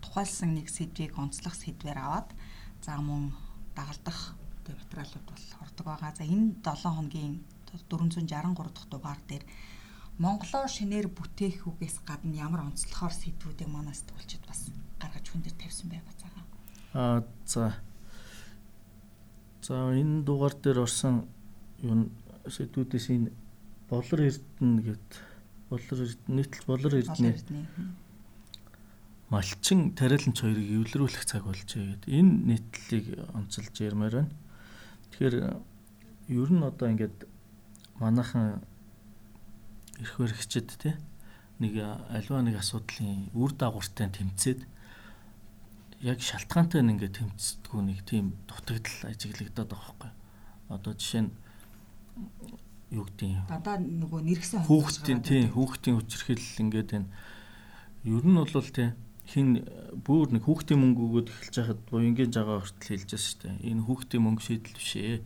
тухайлсан 0.03 0.53
нэг 0.55 0.69
сэдвийг 0.69 1.17
онцлох 1.17 1.55
сэдвээр 1.55 1.99
аваад 1.99 2.29
за 2.83 2.99
мөн 3.01 3.33
дагалдах 3.75 4.35
материалууд 4.67 5.25
бол 5.25 5.45
ордог 5.63 5.85
байгаа. 5.87 6.11
За 6.15 6.23
энэ 6.23 6.59
7 6.63 6.91
хоногийн 6.91 7.33
463 7.71 8.27
дахь 8.75 8.87
дугаар 8.91 9.19
дээр 9.27 9.43
Монголоор 10.17 10.67
шинээр 10.67 11.07
бүтээх 11.07 11.67
үгээс 11.69 12.03
гадна 12.03 12.35
ямар 12.35 12.67
онцлохоор 12.67 13.13
сэдвүүдийг 13.13 13.69
манай 13.71 13.95
сэтгүүлчид 13.95 14.43
бас 14.49 14.73
гаргаж 14.99 15.25
хүн 15.29 15.41
дээр 15.45 15.57
тавьсан 15.61 15.87
бай 15.89 16.01
бацаага. 16.03 16.41
Аа 16.93 17.23
за 17.45 17.79
За 19.61 19.93
энэ 19.93 20.25
дугаар 20.25 20.57
дээр 20.57 20.81
орсон 20.81 21.29
юу 21.85 22.09
сэдвүүдээс 22.49 23.07
энэ 23.13 23.29
болор 23.89 24.19
эрдэнэ 24.25 24.81
гэд 24.81 25.09
болор 25.69 25.99
эрдэнэ 26.01 26.33
нийтлэл 26.33 26.65
болор 26.65 26.93
эрдэнэ 26.97 27.37
малчин 29.29 29.93
тариаланч 29.93 30.37
хоёрыг 30.41 30.65
эвлэрүүлэх 30.65 31.23
цаг 31.29 31.45
болжээ 31.45 31.93
гэд 31.93 32.03
энэ 32.09 32.33
нийтлэлийг 32.49 33.07
онцолж 33.37 33.75
ярмаар 33.79 34.25
байна. 34.25 34.33
Тэгэхээр 35.13 35.35
ер 36.41 36.49
нь 36.51 36.65
одоо 36.65 36.87
ингээд 36.89 37.17
манайхан 38.01 38.65
эрх 40.01 40.17
баригчид 40.17 40.69
те 40.81 40.97
нэг 41.61 41.77
альва 42.09 42.41
нэг 42.41 42.57
асуудлын 42.57 43.29
үр 43.37 43.53
дагавартай 43.53 44.09
тэмцээд 44.09 44.65
яг 46.01 46.17
шалтгаантай 46.17 46.81
нь 46.81 46.97
ингээд 46.97 47.21
тэмцдэггүй 47.21 47.81
нэг 47.85 47.99
тийм 48.09 48.33
дутагдал 48.49 49.13
ажиглагдаад 49.13 49.69
байгаа 49.69 49.93
байхгүй. 50.01 50.11
Одоо 50.73 50.93
жишээ 50.97 51.21
нь 51.29 51.31
юу 52.89 53.05
гэдэг 53.05 53.45
дадаа 53.45 53.77
нөгөө 53.77 54.21
нэргсэн 54.25 54.65
хүүхдийн 54.65 55.21
тийм 55.21 55.53
хүүхдийн 55.53 55.95
хүчирхэл 56.01 56.65
ингээд 56.65 56.89
энэ 56.97 57.07
ер 58.09 58.25
нь 58.25 58.35
бол 58.41 58.49
тийм 58.49 58.97
хин 59.29 59.63
бүр 60.03 60.33
нэг 60.33 60.43
хүүхдийн 60.43 60.81
мөнгө 60.81 61.01
өгөөд 61.05 61.27
эхэлж 61.29 61.55
байхад 61.61 61.81
буянгийн 61.87 62.33
жагаа 62.33 62.59
хүртэл 62.59 62.89
хэлж 62.97 63.09
байгаа 63.13 63.21
шүү 63.21 63.39
дээ. 63.45 63.55
Энэ 63.69 63.85
хүүхдийн 63.85 64.23
мөнгө 64.25 64.43
шийдэл 64.43 64.75
биш 64.75 64.91
ээ. 64.97 65.17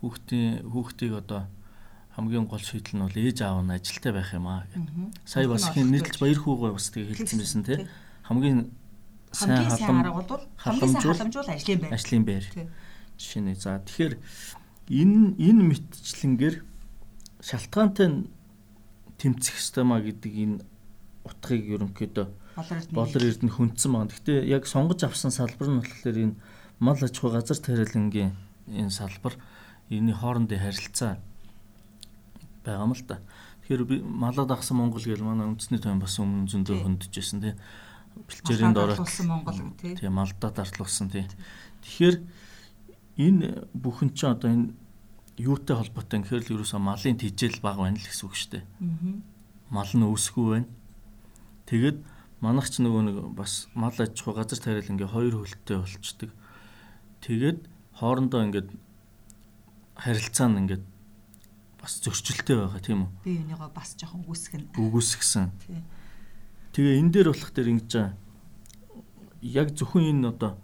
Хүүхдийн 0.00 0.48
хүүхдийг 0.70 1.12
одоо 1.18 1.42
хамгийн 2.16 2.46
гол 2.50 2.60
шийдэл 2.62 2.98
нь 2.98 3.04
бол 3.06 3.16
ээж 3.16 3.38
аав 3.42 3.62
нь 3.62 3.74
ажилтаа 3.74 4.12
байх 4.12 4.34
юм 4.34 4.46
аа 4.50 4.66
гэдэг. 4.74 5.14
Сая 5.24 5.46
бас 5.46 5.70
хин 5.70 5.90
нийлж 5.94 6.16
баяр 6.18 6.38
хүүгээ 6.42 6.72
бас 6.74 6.86
тийг 6.90 7.14
хэлсэн 7.14 7.38
байсан 7.38 7.62
тийм. 7.62 7.80
Хамгийн 8.26 8.58
сайн 9.30 9.66
арга 10.02 10.18
бол 10.18 10.42
хамгийн 10.58 10.92
сайн 10.94 11.14
халамжуул 11.14 11.48
ажлын 11.48 11.80
байр. 11.80 11.94
Ажлын 11.94 12.24
байр. 12.26 12.44
Жишээ 13.14 13.42
нь 13.46 13.54
за 13.54 13.78
тэгэхээр 13.78 14.14
энэ 14.90 15.38
энэ 15.38 15.62
мэтчлэнгээр 15.70 16.56
шалтгаантай 17.38 18.26
тэмцэх 19.22 19.56
маа 19.86 20.02
гэдэг 20.02 20.34
энэ 20.34 20.56
утгыг 21.22 21.62
ерөнхийдөө 21.78 22.26
болор 22.90 23.22
эрдэнэ 23.22 23.54
хүндсэн 23.54 23.90
байна. 23.92 24.10
Гэхдээ 24.10 24.50
яг 24.50 24.66
сонгож 24.66 25.06
авсан 25.06 25.30
салбар 25.30 25.68
нь 25.70 25.80
болохоор 25.80 26.18
энэ 26.18 26.34
мал 26.82 26.98
аж 26.98 27.14
ахуй 27.14 27.30
газар 27.30 27.58
тариалангийн 27.60 28.34
энэ 28.66 28.90
салбар 28.90 29.38
энэ 29.90 30.16
хоорондын 30.16 30.58
харилцаа 30.58 31.22
байгаа 32.64 32.86
юм 32.86 32.94
л 32.94 33.04
да. 33.06 33.20
Тэгэхээр 33.66 34.02
малаад 34.04 34.50
ахсан 34.50 34.76
Монгол 34.76 35.04
гэл 35.04 35.24
манай 35.24 35.46
үндэсний 35.46 35.80
тойм 35.80 36.00
бас 36.02 36.18
өмнө 36.18 36.50
зөндөө 36.50 36.76
хөндөжсэн 36.82 37.40
тийм 37.40 37.56
бэлчээрийн 38.26 38.74
дороо 38.74 38.96
Монгол 39.24 39.58
тийм 39.78 40.18
алдаад 40.18 40.56
артлуулсан 40.58 41.08
тийм. 41.10 41.28
Тэгэхээр 41.82 42.16
энэ 43.16 43.70
бүхэн 43.74 44.10
чинь 44.14 44.34
одоо 44.34 44.50
энэ 44.50 44.74
юутай 45.38 45.76
холбоотой 45.76 46.20
гэхээр 46.20 46.44
л 46.44 46.54
ерөөсөө 46.60 46.80
малын 46.80 47.16
тижэл 47.16 47.64
баг 47.64 47.80
байна 47.80 47.96
л 47.96 48.04
гэсэн 48.04 48.26
үг 48.28 48.34
шүү 48.36 48.50
дээ. 48.60 48.64
Мал 49.70 49.92
нь 49.94 50.04
өсөхгүй 50.04 50.46
байна. 50.50 50.68
Тэгээд 51.70 51.98
манайх 52.42 52.68
ч 52.68 52.82
нөгөө 52.82 53.02
нэг 53.08 53.16
бас 53.38 53.70
мал 53.72 53.94
аж 53.94 54.12
ахуй 54.18 54.34
газар 54.34 54.58
тариал 54.58 54.90
ингээ 54.90 55.14
хоёр 55.14 55.34
хөлттэй 55.40 55.78
болчдөг. 55.80 56.30
Тэгээд 57.24 57.58
хоорондоо 57.96 58.40
ингээд 58.44 58.68
харилцаа 59.96 60.48
нь 60.48 60.58
ингээд 60.66 60.84
бас 61.80 62.00
зөрчилтэй 62.04 62.56
байгаа 62.60 62.80
тийм 62.84 63.08
үү? 63.08 63.10
Би 63.24 63.32
өнийгөө 63.40 63.70
бас 63.72 63.96
жоохон 63.96 64.22
үгүйсгэн. 64.28 64.76
Үгүйсгсэн. 64.76 65.48
Тэгээ 66.76 67.00
энэ 67.00 67.12
дээр 67.12 67.28
болох 67.32 67.50
дээр 67.56 67.72
ингэж 67.72 67.92
яг 69.40 69.68
зөвхөн 69.72 70.12
энэ 70.12 70.28
одоо 70.28 70.60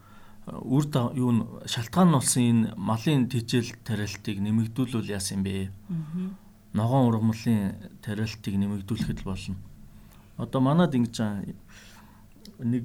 үр 0.46 0.85
юу 1.16 1.31
н 1.33 1.38
шалтгаан 1.66 2.12
нь 2.12 2.16
болсон 2.20 2.42
энэ 2.44 2.74
малын 2.76 3.26
тижэл 3.26 3.74
тариалтыг 3.83 4.38
нэмэгдүүлвэл 4.38 5.11
яасан 5.11 5.42
бэ? 5.42 5.72
Ногоон 6.76 7.09
ургамлын 7.11 7.98
тариалтыг 8.05 8.55
нэмэгдүүлэхэд 8.55 9.24
болно. 9.24 9.57
Одоо 10.37 10.61
манад 10.61 10.94
ингэж 10.94 11.16
нэг 12.62 12.85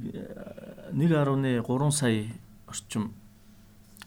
1.3 0.96 1.92
сая 1.92 2.34
орчим 2.66 3.14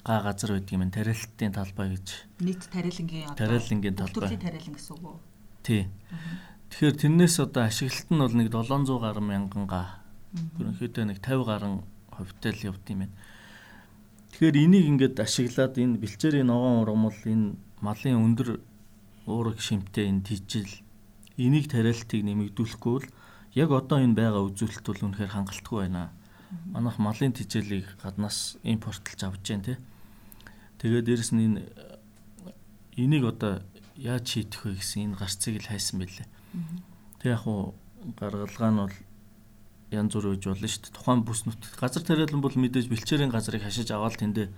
га 0.05 0.21
газар 0.21 0.53
байдаг 0.53 0.73
юм 0.77 0.91
тариалтын 0.93 1.53
талбай 1.53 1.97
гэж. 1.97 2.07
Нийт 2.45 2.63
тариалангийн 2.69 3.33
одоо 3.33 3.41
тариалангийн 3.41 3.97
талбай. 3.97 4.37
Тариалан 4.37 4.75
гэсэн 4.77 4.93
үг 4.93 5.05
үү? 5.09 5.17
Тий. 5.65 5.83
Тэгэхээр 6.69 6.97
тэрнээс 7.01 7.37
одоо 7.41 7.63
ашиглалт 7.65 8.09
нь 8.13 8.21
бол 8.21 8.37
нэг 8.37 8.49
700 8.53 9.01
гаруй 9.01 9.25
мянган 9.25 9.65
га. 9.65 10.05
Ерөнхийдөө 10.61 11.05
нэг 11.09 11.19
50 11.25 11.49
гаруй 11.49 11.73
хувьтай 12.13 12.53
л 12.53 12.67
явд 12.69 12.85
юм 12.93 13.09
байна. 13.09 13.17
Тэгэхээр 14.37 14.57
энийг 14.61 14.85
ингээд 14.93 15.17
ашиглаад 15.25 15.75
энэ 15.81 15.97
бэлчээрийн 16.03 16.53
ногоон 16.53 16.85
ургамал 16.85 17.21
энэ 17.25 17.57
малын 17.81 18.21
өндөр 18.29 18.61
уурэг 19.25 19.59
шимтэй 19.63 20.13
энэ 20.13 20.27
тижил 20.27 20.69
энийг 21.41 21.73
тариалтыг 21.73 22.21
нэмэгдүүлэхгүй 22.21 22.93
бол 22.93 23.09
яг 23.57 23.71
одоо 23.71 23.99
энэ 24.05 24.19
байгаа 24.19 24.43
үзүүлэлт 24.53 24.85
бол 24.85 25.05
үнэхээр 25.07 25.33
хангалтгүй 25.33 25.79
байна. 25.87 26.13
Манайх 26.71 26.99
малын 26.99 27.33
тижэлийг 27.33 27.87
гаднаас 28.03 28.59
импортлж 28.63 29.21
авч 29.25 29.41
जैन 29.47 29.63
тий. 29.63 29.79
Тэгээд 30.85 31.09
дээрэс 31.09 31.33
нь 31.33 31.49
энэ 31.49 31.61
энийг 33.01 33.25
одоо 33.25 33.65
яаж 33.97 34.37
шийдэх 34.37 34.69
вэ 34.69 34.77
гэсэн 34.77 35.17
энэ 35.17 35.17
гарцыг 35.17 35.57
л 35.57 35.71
хайсан 35.73 35.97
байлээ. 35.97 36.29
Тэг 37.25 37.41
яг 37.41 37.49
уу 37.49 37.73
гаргалгаа 38.21 38.69
нь 38.69 38.81
бол 38.85 38.97
янз 39.89 40.13
бүр 40.13 40.37
үж 40.37 40.45
болно 40.45 40.69
шүү 40.69 40.85
дээ. 40.85 40.93
Тухайн 40.93 41.25
бүс 41.25 41.49
нүт 41.49 41.63
газар 41.81 42.05
тариалан 42.05 42.45
бол 42.45 42.53
мэдээж 42.53 42.93
бэлчээрийн 42.93 43.33
газрыг 43.33 43.65
хашиж 43.65 43.89
аваад 43.97 44.21
тэндээ 44.21 44.53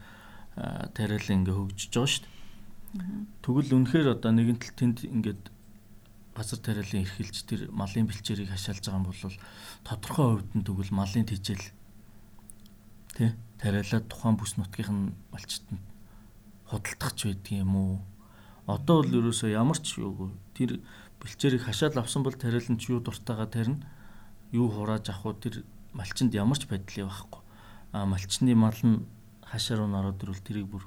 тариалан 0.99 1.47
ингээ 1.47 1.55
хөгжиж 1.55 1.95
байгаа 1.95 2.11
шүү 2.11 2.23
дээ. 2.27 2.35
Тэгвэл 3.47 3.77
үнэхээр 3.79 4.09
одоо 4.19 4.31
нэгэн 4.35 4.59
тал 4.59 4.75
тэнд 4.75 5.07
ингээд 5.07 5.43
газар 6.35 6.59
тариалан 6.59 7.07
эрхэлж 7.07 7.37
тэр 7.47 7.71
малын 7.71 8.11
бэлчээрийг 8.11 8.51
хашаалж 8.51 8.83
байгаа 8.83 8.99
юм 8.99 9.07
бол 9.07 9.23
тодорхой 9.87 10.27
хувьд 10.43 10.51
нь 10.59 10.67
тэгвэл 10.67 10.91
малын 10.91 11.23
тижэл 11.23 11.71
тий 13.15 13.31
тариалаад 13.63 14.11
тухайн 14.11 14.35
бүс 14.35 14.59
нутгийн 14.59 15.15
малчтанд 15.31 15.79
худалдах 16.71 17.15
ч 17.15 17.31
байдаг 17.31 17.53
юм 17.53 17.77
уу? 17.77 17.99
Одоо 18.67 19.03
бол 19.03 19.13
ерөөсөө 19.23 19.51
ямар 19.55 19.79
ч 19.79 20.03
юу 20.03 20.35
тэр 20.55 20.83
бэлчээрийг 21.23 21.63
хашаал 21.63 21.99
авсан 22.03 22.23
бол 22.27 22.35
тариалан 22.35 22.79
ч 22.79 22.91
юу 22.91 23.01
дуртайгаа 23.01 23.47
тарина. 23.47 23.83
Юу 24.51 24.71
хурааж 24.71 25.09
авах 25.11 25.27
уу 25.27 25.35
тэр 25.39 25.65
малчинд 25.95 26.35
ямар 26.35 26.59
ч 26.59 26.67
байдлыг 26.67 27.07
байхгүй. 27.07 27.41
А 27.93 28.07
малчны 28.07 28.55
мал 28.55 28.79
нь 28.83 29.07
хашаа 29.47 29.79
руу 29.79 29.95
ороод 29.95 30.23
ирвэл 30.23 30.43
тэрийг 30.43 30.67
бүр 30.67 30.85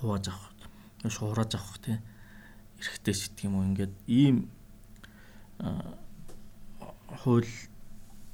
хувааж 0.00 0.28
авах. 0.28 0.50
Шуураж 1.06 1.54
авах 1.54 1.78
тий. 1.78 1.98
Эрэхтэй 2.82 3.14
сэтг 3.14 3.46
юм 3.46 3.54
уу 3.56 3.66
ингээд 3.70 3.94
ийм 4.10 4.50
хууль 7.22 7.48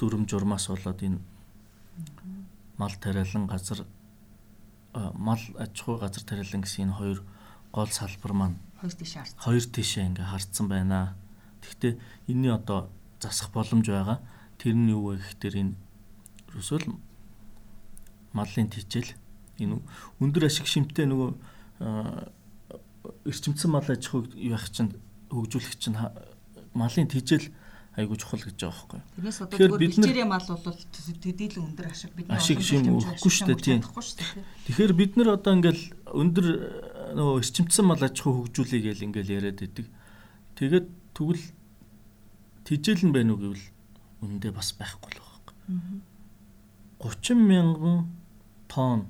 дүрм 0.01 0.25
журмаас 0.25 0.73
болоод 0.73 1.03
энэ 1.05 1.21
мал 2.81 2.95
тариалан 2.97 3.47
газар 3.47 3.85
мал 4.95 5.43
аж 5.59 5.75
ахуй 5.81 5.99
газар 5.99 6.23
тариалан 6.25 6.63
гэсэн 6.63 6.91
энэ 6.91 6.99
хоёр 6.99 7.19
гол 7.73 7.91
салбар 7.91 8.33
маань 8.33 8.59
хоёр 8.81 8.95
тишээ 8.95 9.23
харцсан. 9.23 9.43
Хоёр 9.45 9.65
тишээ 9.65 10.07
ингээ 10.11 10.27
харцсан 10.31 10.67
байна. 10.69 11.15
Гэхдээ 11.63 11.93
энэний 12.29 12.53
одоо 12.53 12.91
засах 13.21 13.53
боломж 13.53 13.87
байгаа. 13.87 14.19
Тэр 14.59 14.75
нь 14.75 14.91
юу 14.91 15.15
вэ 15.15 15.23
гэхээр 15.23 15.57
энэ 15.63 15.75
ерөөсөө 16.51 16.81
малын 18.33 18.69
тижэл 18.71 19.15
энэ 19.59 19.79
өндөр 20.23 20.45
ашиг 20.47 20.67
шимтэй 20.67 21.07
нөгөө 21.07 21.31
эрчимцэн 23.27 23.71
мал 23.71 23.87
аж 23.87 24.03
ахуйг 24.07 24.35
яах 24.35 24.71
чинь 24.71 24.95
хөгжүүлэх 25.31 25.75
чинь 25.79 25.99
малын 26.75 27.09
тижэл 27.11 27.51
айгуу 28.01 28.17
чухал 28.17 28.41
гэж 28.41 28.57
байгаа 28.57 28.73
байхгүй. 28.73 29.01
Тэрнээс 29.17 29.39
одоо 29.45 29.57
зүгээр 29.61 29.83
бичээрээ 29.85 30.27
мал 30.27 30.47
бол 30.49 30.79
төдийл 31.21 31.57
өндөр 31.61 31.87
ашиг 31.93 32.13
бидний 32.17 32.37
ашиг 32.37 32.61
шим 32.65 32.89
өгөхгүй 32.97 33.33
шүү 33.33 33.47
дээ 33.53 33.61
тийм. 33.61 33.81
Тэгэхээр 33.85 34.93
бид 34.97 35.13
нар 35.21 35.29
одоо 35.37 35.53
ингээл 35.55 35.85
өндөр 36.11 36.47
нөгөө 37.15 37.41
эрчимцэн 37.41 37.85
мал 37.85 38.03
аж 38.03 38.17
ахуй 38.19 38.35
хөгжүүлэе 38.49 38.81
гэл 38.91 39.07
ингээл 39.07 39.35
яриад 39.37 39.61
идэг. 39.61 39.87
Тэгээд 40.57 40.87
тэгвэл 41.15 41.45
тижэл 42.65 43.05
нь 43.07 43.15
байна 43.15 43.37
уу 43.37 43.41
гэвэл 43.45 43.67
үндэ 44.25 44.51
бас 44.51 44.73
байхгүй 44.77 45.13
л 45.15 45.21
байна. 45.21 45.31
30 47.01 47.35
мянган 47.35 48.11
тонн 48.69 49.07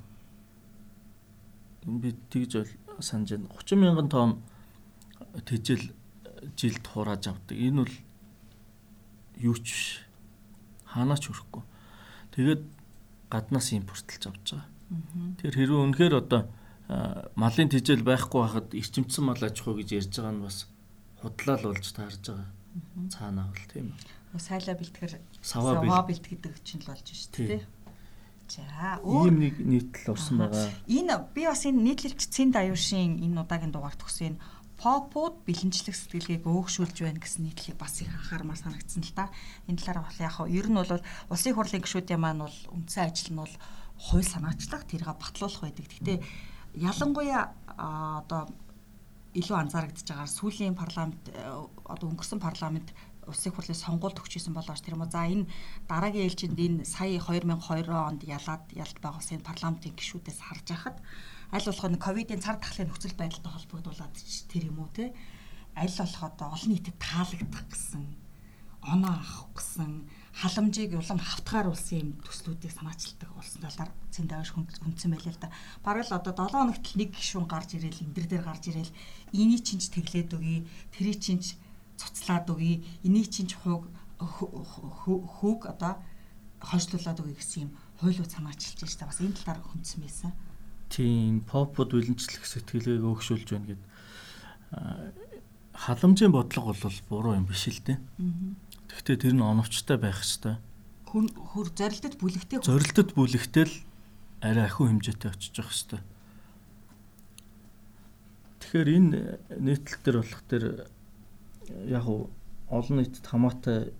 би 1.84 2.14
тэгж 2.30 2.52
бол 2.54 3.02
санаж 3.02 3.34
байна. 3.34 3.48
30 3.58 3.80
мянган 3.80 4.08
тонн 4.08 4.32
тижэл 5.44 5.90
жилд 6.56 6.86
хурааж 6.86 7.26
авдаг. 7.26 7.56
Энэ 7.58 7.84
бол 7.84 7.94
юу 9.40 9.56
ч 9.58 9.66
биш. 9.72 9.84
Хаанаач 10.86 11.24
хүрэхгүй. 11.26 11.62
Тэгээд 12.36 12.62
гаднаас 13.30 13.68
импортлж 13.72 14.22
авч 14.28 14.46
байгаа. 14.54 14.68
Тэр 15.40 15.54
хэрвээ 15.54 15.80
үнэхээр 15.86 16.14
одоо 16.18 16.50
малын 17.38 17.70
тижэл 17.70 18.02
байхгүй 18.02 18.40
хахад 18.42 18.68
эрчимцэн 18.74 19.24
мал 19.24 19.38
аж 19.38 19.56
ахуй 19.62 19.80
гэж 19.80 19.88
ярьж 20.02 20.12
байгаа 20.18 20.34
нь 20.34 20.44
бас 20.44 20.66
худлаал 21.22 21.64
болж 21.70 21.86
таарж 21.94 22.22
байгаа. 22.26 22.48
Цаанаа 23.14 23.46
бол 23.50 23.66
тийм 23.70 23.94
үү. 23.94 24.40
Сайлаа 24.42 24.74
бэлтгэр 24.74 25.12
саваа 25.42 26.02
бэлтгэдэг 26.06 26.54
чинь 26.66 26.82
л 26.82 26.90
болж 26.90 27.06
шүү 27.06 27.46
дээ. 27.46 27.62
За 28.50 28.98
ийм 29.06 29.38
нэг 29.38 29.62
нийтлэл 29.62 30.10
орсон 30.10 30.42
байгаа. 30.42 30.74
Энэ 30.90 31.14
би 31.34 31.46
бас 31.46 31.62
энэ 31.66 31.82
нийтлэлч 31.86 32.26
Цэнд 32.34 32.58
аюушийн 32.58 33.22
энэ 33.22 33.46
удаагийн 33.46 33.70
дугаар 33.70 33.94
төгсөн 33.94 34.34
энэ 34.34 34.42
попууд 34.80 35.44
бэлэнчлэх 35.44 35.92
сэтгэлгээг 35.92 36.48
өөгшүүлж 36.48 36.96
байна 37.04 37.20
гэсэн 37.20 37.44
нийтлэлийг 37.44 37.76
бас 37.76 38.00
их 38.00 38.08
анхаармаар 38.08 38.56
санагдсан 38.56 39.04
л 39.04 39.12
да. 39.12 39.28
Энэ 39.68 39.76
талаар 39.76 40.08
бол 40.08 40.24
яг 40.24 40.36
нь 40.40 40.56
ер 40.56 40.66
нь 40.72 40.78
бол 40.80 41.04
улсын 41.28 41.52
хурлын 41.52 41.84
гишүүдийн 41.84 42.20
маань 42.20 42.48
бол 42.48 42.58
үндсэн 42.72 43.04
ажил 43.04 43.30
нь 43.36 43.40
бол 43.44 43.54
хууль 44.00 44.24
санаачлах 44.24 44.88
тэргээ 44.88 45.20
батлуулах 45.20 45.60
байдаг. 45.60 45.84
Гэхдээ 45.84 46.18
ялангуяа 46.80 47.52
одоо 48.24 48.48
илүү 49.36 49.56
анзаарэгдэж 49.68 50.06
байгаагаар 50.08 50.36
сүүлийн 50.40 50.74
парламент 50.74 51.22
одоо 51.84 52.06
өнгөрсөн 52.08 52.40
парламент 52.40 52.88
улсын 53.30 53.52
хурлын 53.54 53.78
сонгуульд 53.78 54.18
өгчээсэн 54.18 54.54
болооч 54.56 54.82
тэр 54.82 54.98
юм 54.98 55.06
уу 55.06 55.12
за 55.12 55.28
энэ 55.28 55.46
дараагийн 55.86 56.26
ээлжинд 56.26 56.58
энэ 56.58 56.88
сая 56.88 57.20
2022 57.20 57.94
онд 57.94 58.22
ялаад 58.26 58.64
ялт 58.74 58.98
байгуулсан 58.98 59.44
парламентын 59.44 59.94
гишүүдээс 59.94 60.40
харж 60.42 60.66
байхад 60.72 60.96
аль 61.52 61.66
болох 61.66 61.86
нь 61.90 61.98
ковидын 61.98 62.40
цар 62.44 62.56
тахлын 62.62 62.88
нөхцөл 62.88 63.18
байдалтай 63.18 63.52
холбогдуулаад 63.52 64.14
тэр 64.50 64.70
юм 64.70 64.78
уу 64.82 64.90
те 64.94 65.10
аль 65.74 65.90
болох 65.90 66.22
одоо 66.22 66.48
олон 66.54 66.70
нийтэд 66.70 66.96
таалагдах 66.98 67.66
гэсэн 67.70 68.04
оноо 68.82 69.12
авах 69.12 69.50
гэсэн 69.54 70.08
халамжийг 70.32 70.96
улам 70.96 71.20
хавтгааруулсан 71.20 71.98
юм 72.00 72.10
төслүүдийг 72.24 72.72
санаачилдаг 72.72 73.28
улсын 73.36 73.60
талаар 73.60 73.90
цэнд 74.08 74.32
аваш 74.32 74.50
хүндсэн 74.56 75.10
байлаа 75.12 75.34
л 75.36 75.42
да. 75.42 75.52
Бараг 75.84 76.06
л 76.08 76.16
одоо 76.16 76.32
7 76.32 76.54
хоногт 76.54 76.86
нэг 76.96 77.10
гишүүн 77.12 77.44
гарч 77.44 77.76
ирээл 77.76 78.02
энэ 78.08 78.14
дээр 78.14 78.44
гарч 78.46 78.64
ирээл 78.72 78.92
энийг 79.36 79.62
чинч 79.68 79.92
тэглээд 79.92 80.32
өгье, 80.32 80.64
тэрийг 80.96 81.20
чинч 81.20 81.60
цуцлаад 82.00 82.48
өгье, 82.48 82.80
энийг 83.04 83.28
чинч 83.28 83.52
хууг 83.60 83.84
хүүг 84.16 85.60
одоо 85.68 86.00
хойшлуулад 86.64 87.20
өгье 87.20 87.36
гэсэн 87.36 87.68
юм 87.68 87.70
хуйлууд 88.00 88.32
санаачилж 88.32 88.80
байна. 88.80 89.12
Бас 89.12 89.20
энэ 89.20 89.36
талаар 89.36 89.60
хүндсэн 89.60 90.00
байсан 90.00 90.32
тийм 90.90 91.46
попод 91.46 91.94
үлэнчлэх 91.94 92.44
сэтгэлгээг 92.44 93.06
өөгшүүлж 93.06 93.48
байна 93.54 93.66
гэд 93.70 93.82
халамжийн 95.74 96.34
бодлого 96.34 96.74
бол 96.74 96.98
буруу 97.08 97.34
юм 97.38 97.46
биш 97.46 97.70
л 97.70 97.80
дээ. 97.80 97.98
Гэхдээ 98.90 99.16
тэр 99.16 99.34
нь 99.38 99.42
оновчтой 99.42 99.96
байх 99.96 100.18
хэвээр. 100.18 100.58
Хөр 101.06 101.68
зорилтод 101.74 102.14
бүлэгтэй 102.18 102.58
зорилтод 102.60 103.14
бүлэгтэй 103.14 103.64
л 103.66 103.74
арай 104.42 104.66
ахиу 104.66 104.90
хэмжээтэй 104.90 105.30
очиж 105.30 105.54
явах 105.58 105.74
хэвээр. 105.74 106.02
Тэгэхээр 108.60 108.88
энэ 108.98 109.18
нийтлэл 109.58 110.02
төр 110.04 110.16
болох 110.22 110.42
тэр 110.50 110.64
яг 111.86 112.06
олон 112.70 112.96
нийтэд 112.98 113.26
хамаатай 113.26 113.94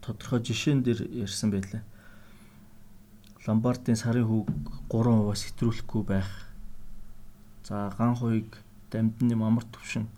тодорхой 0.00 0.40
жишээн 0.40 0.80
дээр 0.84 1.00
ярьсан 1.24 1.50
байлаа. 1.52 1.82
Ломбардын 3.46 3.94
сарын 3.94 4.26
хүүг 4.26 4.50
3% 4.90 5.38
сэтрүүлэхгүй 5.38 6.02
байх. 6.02 6.26
За 7.62 7.94
ган 7.94 8.18
хуйг 8.18 8.58
дамдны 8.90 9.38
мамар 9.38 9.62
төвшин 9.70 10.10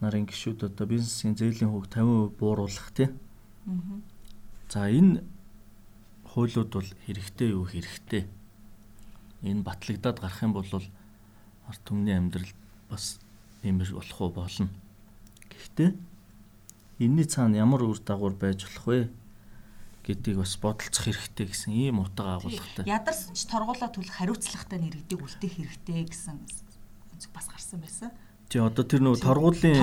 нарын 0.00 0.28
гişүүд 0.28 0.68
одоо 0.68 0.86
бизнесийн 0.86 1.40
зээлийн 1.40 1.72
хүүг 1.72 1.88
50% 1.88 2.36
бууруулах 2.36 2.92
тий. 2.92 3.08
За 4.68 4.92
энэ 4.92 5.24
хуулиуд 6.28 6.68
бол 6.68 6.90
хэрэгтэй 7.08 7.48
юу 7.56 7.64
хэрэгтэй. 7.64 8.28
Энэ 9.48 9.64
батлагдаад 9.64 10.20
гарах 10.20 10.42
юм 10.44 10.52
бол 10.52 10.68
ард 10.68 11.80
түмний 11.88 12.12
амьдрал 12.12 12.52
бас 12.92 13.18
нэмэр 13.64 13.96
болох 13.96 14.20
уу 14.20 14.30
болно. 14.36 14.68
Гэхдээ 15.48 15.96
энэний 17.00 17.24
цаана 17.24 17.56
ямар 17.56 17.88
үр 17.88 17.98
дагавар 18.04 18.36
байж 18.36 18.68
болох 18.68 18.86
вэ? 18.86 19.08
Гэдгийг 20.08 20.40
бас 20.40 20.56
бодолцох 20.56 21.04
хэрэгтэй 21.04 21.46
гэсэн 21.52 21.72
ийм 21.76 22.00
утга 22.00 22.40
агуулгатай. 22.40 22.88
Ядарсан 22.88 23.36
ч 23.36 23.44
торгуулаа 23.44 23.92
төлөх 23.92 24.16
хариуцлагатай 24.16 24.80
нэргэдэг 24.80 25.20
үлдээх 25.20 25.54
хэрэгтэй 25.60 26.08
гэсэн 26.08 26.40
өнцөг 27.12 27.30
бас 27.36 27.46
гарсан 27.52 27.84
байсан. 27.84 28.10
Тий 28.48 28.64
одоо 28.64 28.84
тэр 28.88 29.04
нөгөө 29.04 29.20
торгуулийн 29.20 29.76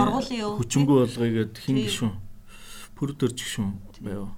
хүчингү 0.58 0.94
болгоё 1.06 1.32
гэд 1.46 1.54
хин 1.62 1.78
гişүн 1.86 2.12
пүр 2.98 3.14
дөрж 3.14 3.38
гişүн 3.38 3.78
байв. 4.02 4.34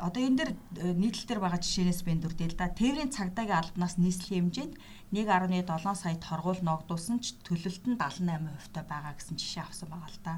Одоо 0.00 0.24
энэ 0.24 0.38
дэр 0.40 0.50
нийтлэл 0.96 1.28
дээр 1.28 1.40
байгаа 1.44 1.60
жишээнээс 1.60 2.00
би 2.08 2.16
дүрдээ 2.16 2.48
л 2.54 2.56
да. 2.56 2.72
Тээврийн 2.72 3.12
цагдаагийн 3.12 3.60
албанаас 3.60 4.00
нийслэлийн 4.00 4.48
хэмжээнд 4.48 4.74
1.7 5.12 5.68
сая 5.92 6.16
торгуул 6.16 6.56
ногдуулсан 6.64 7.20
ч 7.20 7.36
төлөлт 7.44 7.84
нь 7.84 8.00
78% 8.00 8.72
та 8.72 8.80
байгаа 8.88 9.12
гэсэн 9.12 9.36
жишээ 9.36 9.60
авсан 9.68 9.92
байгаа 9.92 10.08
л 10.08 10.20
да. 10.24 10.34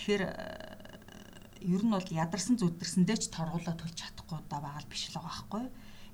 Тэгэхээр 0.00 0.22
ер 1.60 1.82
нь 1.84 1.92
бол 1.92 2.08
ядарсан 2.08 2.56
зүдэрсэндээ 2.56 3.18
ч 3.20 3.24
торгуулаа 3.28 3.76
төлж 3.76 3.96
чадахгүй 3.96 4.40
да 4.48 4.58
байгаа 4.64 4.80
л 4.80 4.90
биш 4.90 5.12
л 5.12 5.20
байгаа 5.20 5.28
байхгүй. 5.28 5.64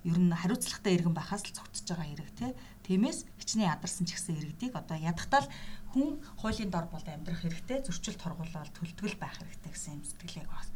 Ер 0.06 0.18
нь 0.18 0.34
хариуцлагатай 0.34 0.92
иргэн 0.98 1.14
байхаас 1.14 1.42
л 1.46 1.54
цогтж 1.54 1.86
байгаа 1.86 2.06
хэрэг 2.10 2.30
те. 2.34 2.46
Тиймээс 2.86 3.26
хичнээн 3.38 3.70
ядарсан 3.70 4.04
ч 4.06 4.18
гэсэн 4.18 4.38
иргэдийг 4.42 4.74
одоо 4.74 4.98
ядахтал 4.98 5.46
хүн 5.94 6.18
хуулийн 6.42 6.70
дор 6.70 6.86
бол 6.90 7.06
амьдрах 7.06 7.42
хэрэгтэй 7.42 7.78
зөрчил 7.86 8.18
торгуулаад 8.18 8.70
төлтгөл 8.74 9.18
байх 9.18 9.38
хэрэгтэй 9.38 9.70
гэсэн 9.70 9.94
юм 9.98 10.04
сэтгэлийг 10.06 10.50
бас 10.50 10.68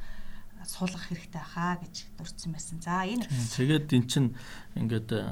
суулгах 0.67 1.07
хэрэгтэй 1.11 1.45
хаа 1.45 1.75
гэж 1.83 1.95
дурдсан 2.19 2.51
байсан. 2.55 2.79
За 2.83 3.07
энэ 3.07 3.27
тэгээд 3.27 3.91
эн 3.91 4.05
чин 4.07 4.27
ингээд 4.79 5.09
э, 5.15 5.23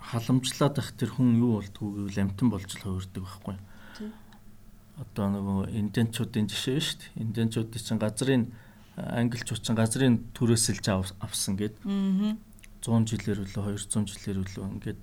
халамжлаад 0.00 0.76
ах 0.80 0.90
тэр 0.98 1.14
хүн 1.14 1.38
юу 1.38 1.60
болдгоо 1.60 2.08
гэвэл 2.08 2.22
амтан 2.24 2.48
болж 2.50 2.70
л 2.72 2.82
хувирдаг 2.82 3.22
байхгүй 3.26 3.56
одоо 4.96 5.26
нөгөө 5.28 5.76
инденчуудын 5.76 6.48
жишээ 6.48 6.80
шүү 6.80 6.96
дээ. 7.00 7.22
Инденчуудын 7.24 7.82
чинь 7.84 8.00
газрын 8.00 8.44
англичууд 8.96 9.60
чинь 9.60 9.76
газрын 9.76 10.14
түрээсэлж 10.32 10.86
авсан 11.20 11.56
гэд. 11.60 11.76
Аа. 11.84 12.36
100 12.80 13.04
жилээр 13.10 13.42
үлээ 13.44 13.76
200 13.82 14.08
жилээр 14.08 14.38
үлээ 14.40 14.64
ингээд 14.72 15.00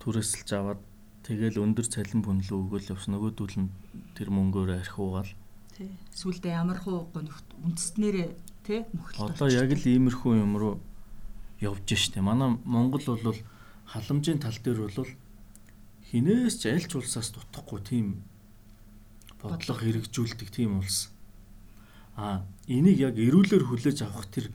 түрээсэлж 0.00 0.48
аваад 0.54 0.80
тэгэл 1.26 1.58
өндөр 1.58 1.86
цалин 1.90 2.22
бүнлүү 2.22 2.58
өгөөл 2.62 2.92
явсан 2.94 3.18
нөгөөдүүл 3.18 3.56
нь 3.58 3.70
тэр 4.14 4.30
мөнгөөр 4.30 4.78
архиугаал. 4.78 5.32
Тий. 5.74 5.90
Сүлдээ 6.14 6.54
ямар 6.54 6.78
хуу 6.78 7.10
гонхт 7.10 7.48
үндэстнэрээ 7.66 8.30
тий 8.62 8.86
мөхөлт. 8.94 9.34
Одоо 9.34 9.48
яг 9.50 9.74
л 9.74 9.82
иймэрхүү 9.82 10.32
юм 10.38 10.54
руу 10.56 10.78
явж 11.58 11.90
штэ. 11.90 12.22
Манай 12.22 12.54
Монгол 12.62 13.02
бол 13.02 13.40
халамжийн 13.90 14.38
тал 14.38 14.54
дээр 14.54 14.86
бол 14.86 15.10
хинээс 16.06 16.62
ч 16.62 16.70
альч 16.70 16.94
улсаас 16.94 17.34
дутхгүй 17.34 17.82
тийм 17.82 18.06
бодлого 19.50 19.80
хэрэгжүүлдэг 19.80 20.48
тийм 20.50 20.78
улс. 20.78 21.10
А 22.16 22.44
энийг 22.66 22.98
яг 22.98 23.16
эрүүлэр 23.18 23.64
хүлээж 23.66 24.02
авах 24.02 24.26
тэр 24.32 24.50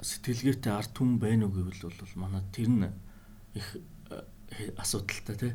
сэтгэлгээтэй 0.00 0.72
ард 0.72 0.92
түмэн 0.96 1.18
байна 1.20 1.46
уу 1.46 1.52
гэвэл 1.52 1.92
бол 1.92 2.14
манай 2.16 2.42
тэр 2.52 2.68
нь 2.68 2.88
их 3.54 3.76
асуудалтай 4.78 5.36
тий. 5.36 5.52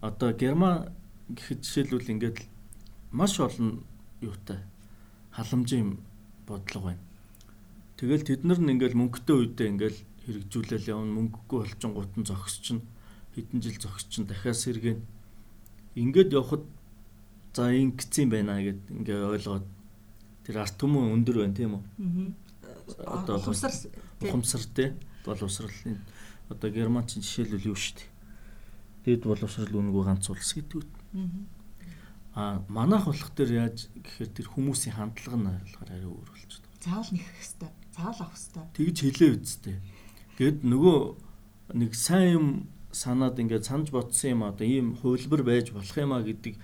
Одоо 0.00 0.32
Герман 0.32 0.94
гэхэд 1.28 1.60
жишээлбэл 1.62 2.12
ингээд 2.16 2.38
маш 3.12 3.40
олон 3.40 3.84
юутай 4.20 4.58
халамжийн 5.30 5.98
бодлого 6.46 6.94
байна. 6.94 7.04
Тэгэл 7.96 8.24
тэд 8.24 8.44
нар 8.44 8.58
нь 8.58 8.72
ингээл 8.72 8.96
мөнгөтэй 8.96 9.36
үедээ 9.36 9.68
ингээл 9.68 9.98
хэрэгжүүлэл 10.24 10.90
явна 10.94 11.12
мөнгөгүй 11.18 11.58
болчингууд 11.60 12.12
нь 12.16 12.28
зогсчин 12.28 12.80
хэдэн 13.34 13.60
жил 13.60 13.78
зогсчин 13.78 14.24
дахиад 14.26 14.56
сэргэн 14.56 14.98
ингээд 15.94 16.32
явхад 16.32 16.64
за 17.54 17.70
ингэсэн 17.70 18.30
байна 18.30 18.60
гэд 18.62 18.80
ингээ 18.90 19.20
ойлгоод 19.34 19.66
тэр 20.46 20.56
арт 20.62 20.76
түмэн 20.78 21.14
өндөр 21.14 21.36
байна 21.42 21.56
тийм 21.56 21.72
үү? 21.78 21.84
Аа. 23.06 23.22
Одоо 23.22 23.38
ухамсар 23.38 23.74
ухамсар 24.22 24.62
тий 24.74 24.88
боловсролын 25.24 25.98
одоо 26.50 26.70
германчин 26.70 27.22
жишээлбэл 27.22 27.70
юу 27.70 27.78
шүү 27.78 27.96
дээ. 27.98 28.10
дэд 29.16 29.22
боловсрал 29.26 29.70
үнэгүй 29.70 30.04
ганц 30.04 30.26
улс 30.30 30.52
гэдэг 30.54 30.78
үү. 30.78 30.86
Аа 32.34 32.62
манайх 32.68 33.06
болох 33.06 33.30
дээр 33.34 33.66
яаж 33.66 33.90
гэхээр 33.94 34.30
тэр 34.30 34.46
хүмүүсийн 34.50 34.94
хандлага 34.94 35.38
нь 35.38 35.46
болохоор 35.50 35.90
арай 35.90 36.06
өөр 36.06 36.28
болчиход 36.30 36.62
байна. 36.62 36.82
Заавал 36.86 37.10
нэх 37.10 37.26
хэвээр, 37.26 37.74
заавал 37.94 38.20
авах 38.22 38.38
хэвээр. 38.38 38.74
Тэгж 38.78 38.96
хэлээ 39.02 39.30
үсттэй. 39.34 39.76
Тэгэд 40.38 40.58
нөгөө 40.62 40.98
нэг 41.74 41.92
сайн 41.94 42.28
юм 42.30 42.46
санаад 42.90 43.38
ингээд 43.38 43.66
санаж 43.66 43.90
бодсон 43.90 44.30
юм 44.30 44.42
одоо 44.46 44.66
ийм 44.66 44.94
хувилбар 44.98 45.42
байж 45.42 45.70
болох 45.70 45.96
юм 45.98 46.12
а 46.14 46.22
гэдэг 46.22 46.54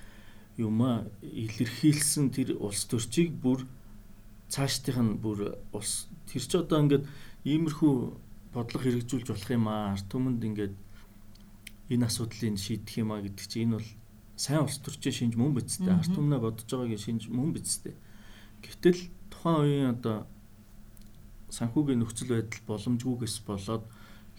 юм 0.56 0.80
а 0.82 1.04
илэрхийлсэн 1.20 2.32
тэр 2.32 2.56
улс 2.56 2.88
төрчийг 2.88 3.36
бүр 3.36 3.68
цаашдынх 4.48 5.00
нь 5.04 5.20
бүр 5.20 5.60
улс 5.76 6.08
тэр 6.28 6.44
ч 6.44 6.52
одоо 6.56 6.80
ингээд 6.80 7.04
иймэрхүү 7.44 7.94
бодлого 8.56 8.82
хэрэгжүүлж 8.84 9.28
болох 9.28 9.50
юм 9.52 9.68
аа. 9.68 9.92
Арт 9.92 10.08
түмэнд 10.08 10.40
ингээд 10.48 10.74
энэ 11.92 12.06
асуудлыг 12.08 12.56
шийдэх 12.56 12.96
юм 13.04 13.12
а 13.12 13.20
гэдэг 13.20 13.46
чинь 13.46 13.68
энэ 13.68 13.76
бол 13.76 13.90
сайн 14.36 14.64
улс 14.64 14.80
төрчийн 14.80 15.16
шинж 15.16 15.34
мөн 15.36 15.52
бицтэй 15.52 15.92
арт 15.92 16.12
түмнээ 16.16 16.40
бодож 16.40 16.64
байгаагийн 16.64 17.04
шинж 17.04 17.22
мөн 17.28 17.52
бицтэй 17.52 17.94
гэтэл 18.64 19.12
тухайн 19.28 19.60
үеийн 19.60 19.92
одоо 19.92 20.24
санхүүгийн 21.52 22.00
нөхцөл 22.00 22.32
байдал 22.32 22.62
боломжгүйгээс 22.68 23.36
болоод 23.44 23.84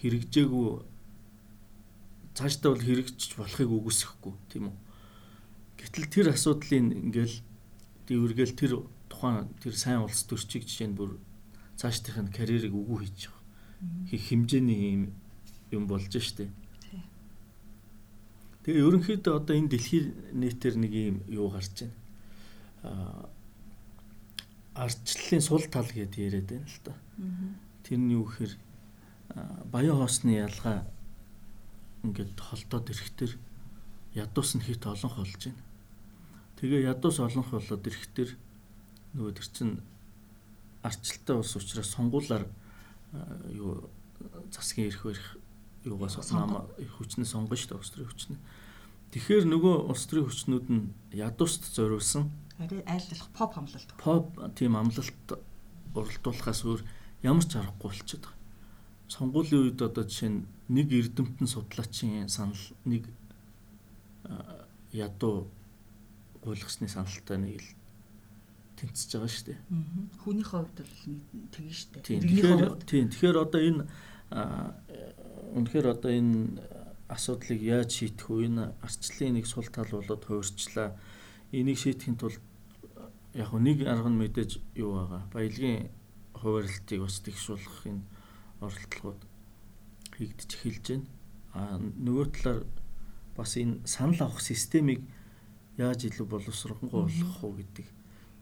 хэрэгжээгүй 0.01 0.67
цаашдаа 2.38 2.69
бол 2.73 2.86
хэрэгжиж 2.86 3.32
болохыг 3.38 3.69
үгүйсэхгүй 3.69 4.34
тийм 4.51 4.69
үү 4.69 4.75
Гэтэл 5.88 6.12
тэр 6.12 6.28
асуудлын 6.36 6.91
ингээл 6.91 7.39
дүүргээл 8.12 8.60
тэр 8.60 8.71
тухайн 9.08 9.47
тэр 9.63 9.71
сайн 9.71 10.04
улс 10.04 10.28
төрчийг 10.28 10.67
жишээ 10.67 10.91
нь 10.91 11.00
бүр 11.00 11.15
цаашдынх 11.80 12.28
нь 12.28 12.36
карьерийг 12.36 12.76
үгүй 12.76 13.08
хийж. 13.08 13.32
Хийх 14.12 14.23
хэмжээний 14.28 14.82
юм 14.91 15.04
юм 15.71 15.88
болж 15.88 16.12
штэ. 16.12 16.52
Тэгээ 18.67 18.84
ерөнхийдөө 18.84 19.34
одоо 19.39 19.56
энэ 19.56 19.71
дэлхийн 19.71 20.36
нийтээр 20.36 20.76
нэг 20.76 20.91
юм 20.91 21.17
юу 21.32 21.47
гарч 21.56 21.88
байна. 21.88 21.95
Аа 22.84 23.32
ардчлалын 24.76 25.41
сул 25.41 25.63
тал 25.71 25.88
гэдээ 25.88 26.28
яриад 26.28 26.47
байна 26.52 26.67
л 26.67 26.80
да. 26.84 26.93
Тэр 27.88 27.97
нь 28.04 28.12
юу 28.12 28.28
гэхээр 28.28 28.54
баян 29.71 29.97
хоосны 29.97 30.36
ялгаа 30.36 30.86
ингээд 32.04 32.38
холдоод 32.38 32.91
ирэхтэр 32.91 33.32
ядуус 34.13 34.52
нь 34.60 34.65
хит 34.67 34.86
олон 34.86 35.12
болж 35.15 35.41
байна. 35.47 35.63
Тэгээ 36.58 36.89
ядуус 36.89 37.20
олонх 37.22 37.50
болоод 37.54 37.86
ирэхтэр 37.86 38.30
нөгөө 39.13 39.34
төр 39.38 39.48
чин 39.54 39.70
арчлалтай 40.82 41.38
ус 41.38 41.54
учраас 41.54 41.93
сонгуулаар 41.93 42.46
юу 43.54 43.89
засгийн 44.50 44.89
эрх 44.89 45.04
барих 45.06 45.28
юугаас 45.86 46.17
намаа 46.34 46.65
хүчнээ 46.98 47.30
сонгоно 47.30 47.58
шүү 47.58 47.70
дээ 47.70 47.80
улс 47.80 47.91
төрийн 47.93 48.10
хүчнээ. 48.10 48.39
Тэгэхээр 49.13 49.46
нөгөө 49.48 49.76
улс 49.88 50.04
төрийн 50.10 50.28
хүчнүүд 50.28 50.65
нь 50.74 50.89
ядууст 51.13 51.63
зориулсан 51.78 52.28
арай 52.60 52.82
айлтгах 52.89 53.30
поп 53.38 53.58
амлалт. 53.58 53.89
Поп 54.02 54.34
тийм 54.58 54.76
амлалт 54.76 55.28
уралдуулахаас 55.93 56.62
өөр 56.65 56.82
ямар 57.24 57.46
ч 57.46 57.54
аргагүй 57.56 57.93
болчиход 57.93 58.26
байгаа. 58.26 58.36
Сонгуулийн 59.08 59.62
үед 59.62 59.80
одоо 59.82 60.04
жишээ 60.04 60.32
нь 60.34 60.46
нэг 60.67 60.89
эрдэмтэн 60.91 61.48
судлаачийн 61.48 62.28
санал 62.28 62.60
нэг 62.84 63.08
ядуу 64.91 65.48
гуйлгасны 66.43 66.88
саналтай 66.88 67.38
нэг 67.38 67.62
л 67.62 67.69
тэнцэж 68.78 69.10
байгаа 69.17 69.32
шүү 69.32 69.45
дээ. 69.50 69.60
Хүүний 70.21 70.45
хувьд 70.45 70.78
бол 70.78 70.95
тэгнь 71.50 71.73
шүү 71.73 71.89
дээ. 71.97 72.21
Тэгэхээр 72.21 72.62
тийм 72.86 73.06
тэгэхээр 73.10 73.38
одоо 73.41 73.62
энэ 73.62 73.84
үнэхээр 75.58 75.88
одоо 75.89 76.12
энэ 76.13 76.62
асуудлыг 77.10 77.62
яаж 77.63 77.89
шийдэх 77.97 78.30
вэ? 78.30 78.45
Энэ 78.52 78.63
арчлалын 78.86 79.34
нэг 79.41 79.45
сул 79.50 79.67
тал 79.71 79.89
болоод 79.89 80.23
хуурчлаа. 80.28 80.93
Энийг 81.56 81.80
шийдэхин 81.80 82.19
тулд 82.19 82.43
яг 83.34 83.52
нэг 83.56 83.88
арга 83.88 84.10
нь 84.12 84.19
мэдээж 84.21 84.52
юу 84.78 85.00
байгаа. 85.00 85.23
Баялагын 85.34 85.89
хуваарлтыг 86.38 87.00
бас 87.02 87.17
тэгшүүлэхин 87.23 87.97
оролдлогод 88.62 89.21
хийгдэж 90.17 90.50
эхэлж 90.54 90.86
байна. 90.86 91.08
А 91.58 91.80
нөгөө 91.80 92.26
талаар 92.36 92.60
бас 93.38 93.58
энэ 93.58 93.82
санал 93.88 94.28
авах 94.28 94.41
системийг 94.41 95.02
яаж 95.77 96.09
илүү 96.09 96.25
боловсронгуй 96.25 96.89
болгох 96.89 97.43
уу 97.45 97.53
гэдэг 97.61 97.87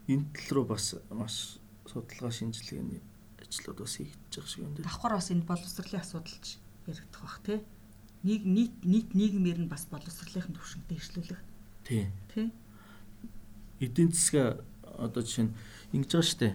энэ 0.08 0.24
тал 0.32 0.50
руу 0.56 0.66
бас 0.72 0.96
маш 1.12 1.60
судалгаа 1.84 2.32
шинжилгээний 2.32 3.02
ажлууд 3.44 3.78
бас 3.84 3.94
хийгдэж 4.00 4.32
байгаа 4.32 4.48
шиг 4.48 4.64
юм 4.64 4.72
дээ. 4.74 4.88
Давхар 4.88 5.14
бас 5.20 5.28
энэ 5.30 5.44
боловсролын 5.44 6.00
асуудалч 6.00 6.46
яригдах 6.88 7.22
бах 7.22 7.38
тий. 7.44 7.60
Нийт 8.24 8.44
нийт 8.48 8.74
нийт 8.88 9.08
нийгмээр 9.12 9.58
нь 9.60 9.68
бас 9.68 9.84
боловсролын 9.92 10.56
төвшөнтэй 10.56 10.96
иршлүүлэх. 10.96 11.42
Тий. 11.84 12.08
Тий. 12.32 12.48
Эдийн 13.84 14.10
засгаа 14.16 14.64
одоо 14.96 15.20
жишээ 15.20 15.52
нь 15.52 15.54
ингэж 15.92 16.10
байгаа 16.16 16.24
штэ. 16.32 16.48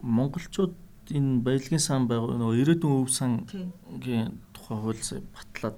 Монголчууд 0.00 0.74
энэ 1.10 1.42
баялагын 1.42 1.82
сан 1.82 2.06
байгуу 2.06 2.38
нөгөө 2.38 2.62
ирээдүйн 2.62 2.94
өв 3.02 3.10
сангийн 3.10 4.38
тухай 4.54 4.78
хууль 4.78 5.02
батлаад 5.34 5.76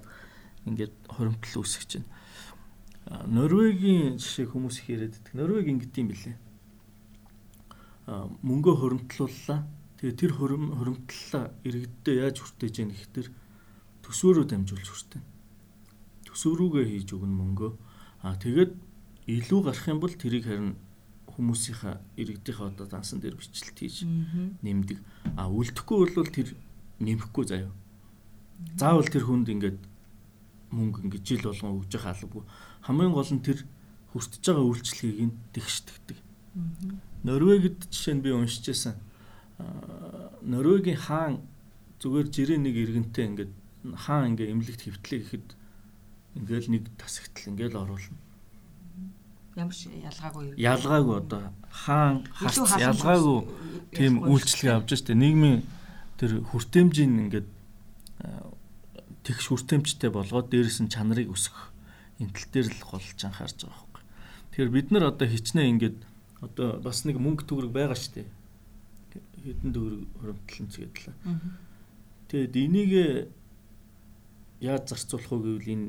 ингээд 0.68 0.94
хоримтлал 1.08 1.64
үүсгэж 1.64 1.90
байна 1.96 2.17
Норвегийн 3.09 4.21
жишээ 4.21 4.53
хүмүүс 4.53 4.85
их 4.85 4.88
яриад 4.92 5.16
байдаг. 5.16 5.33
Норвег 5.33 5.66
ингэдэм 5.73 6.07
билээ. 6.12 6.37
А 8.05 8.29
мөнгө 8.44 8.77
хоримтлууллаа. 8.77 9.64
Тэгээ 9.97 10.16
тэр 10.21 10.33
хорим 10.37 10.77
хоримтлалаа 10.77 11.53
иргэддээ 11.64 12.16
яаж 12.21 12.37
хүртэж 12.44 12.75
яах 12.85 12.92
гэхээр 12.92 13.29
төсөөрөө 14.05 14.44
дамжуулж 14.44 14.87
хүртэн. 14.92 15.23
Төсөөрүүгээ 16.29 16.85
хийж 16.85 17.09
өгнө 17.16 17.33
мөнгөө. 17.33 17.73
А 18.29 18.37
тэгээд 18.37 18.77
илүү 19.29 19.61
гарах 19.64 19.88
юм 19.88 20.01
бол 20.05 20.12
тэрийг 20.12 20.44
харин 20.44 20.77
хүмүүсийнхаа 21.33 21.97
иргэдийнхээ 22.21 22.68
одоо 22.77 22.87
дансан 22.87 23.25
дээр 23.25 23.40
бичлэлт 23.40 23.79
хийж 23.81 24.05
нэмдэг. 24.05 24.99
А 25.37 25.49
үлдэхгүй 25.49 25.97
бол 26.12 26.29
тэр 26.29 26.53
нэмэхгүй 27.01 27.44
заяа. 27.49 27.73
Заавал 28.77 29.09
тэр 29.09 29.25
хүнд 29.25 29.49
ингээд 29.49 29.81
мөнгө 30.70 31.04
ингээд 31.04 31.24
жил 31.24 31.44
болгон 31.48 31.78
өгж 31.81 31.92
явах 31.96 32.12
албагүй 32.12 32.44
хамгийн 32.88 33.12
гол 33.12 33.33
нь 33.35 33.44
тэр 33.44 33.59
хүртэж 34.12 34.42
байгаа 34.48 34.64
үйлчлэгийг 34.64 35.20
нь 35.28 35.37
тэгшдэгдэг. 35.52 36.18
Норвегид 37.24 37.78
жишээ 37.92 38.14
нь 38.16 38.24
би 38.24 38.33
уншиж 38.33 38.64
байсан. 38.64 38.96
Норвегийн 40.40 40.96
хаан 40.96 41.44
зүгээр 42.00 42.28
жирийн 42.33 42.62
нэг 42.64 42.76
иргэнтэй 42.81 43.24
ингээд 43.28 43.52
хаан 43.92 44.33
ингээ 44.33 44.52
эмнэлэгт 44.57 44.83
хөвтлээ 44.88 45.20
гэхэд 45.20 45.48
ингээл 46.40 46.72
нэг 46.72 46.85
тасагтл 46.96 47.52
ингээл 47.52 47.76
оруулна. 47.76 48.16
Ямар 49.59 49.76
ялгаагүй. 49.76 50.57
Ялгаагүй 50.57 51.16
одоо 51.18 51.52
хаан 51.68 52.24
харц 52.33 52.57
ялгаагүй 52.78 53.38
тийм 53.92 54.24
үйлчлэг 54.24 54.70
авч 54.72 54.96
штэ 54.96 55.12
нийгмийн 55.12 55.66
тэр 56.16 56.40
хүртээмжийн 56.40 57.28
ингээд 57.28 57.48
тэгш 59.27 59.45
хүртээмжтэй 59.49 60.12
болгоод 60.12 60.47
дээрэс 60.51 60.79
нь 60.84 60.91
чанарыг 60.91 61.32
өсгөх 61.32 61.71
энэ 62.19 62.34
тал 62.34 62.49
дээр 62.51 62.67
л 62.71 62.84
голж 62.84 63.19
анхаарч 63.23 63.58
байгаа 63.63 63.79
байхгүй. 63.79 64.03
Тэгэхээр 64.51 64.71
бид 64.71 64.88
нар 64.91 65.03
одоо 65.12 65.27
хичнээн 65.27 65.71
ингээд 65.77 65.99
одоо 66.43 66.69
бас 66.84 67.03
нэг 67.08 67.17
мөнгө 67.17 67.47
төгрөг 67.47 67.71
байгаа 67.71 67.97
шүү 67.97 68.13
дээ. 68.21 68.29
Хэдэн 69.43 69.71
төгрөг 69.73 70.01
хуримтлан 70.19 70.67
цэгэдлээ. 70.69 71.15
Тэгэд 72.29 72.56
энийг 72.60 72.91
яаж 74.63 74.84
зарцуулах 74.91 75.32
вэ 75.32 75.39
гэвэл 75.60 75.73
энэ 75.75 75.88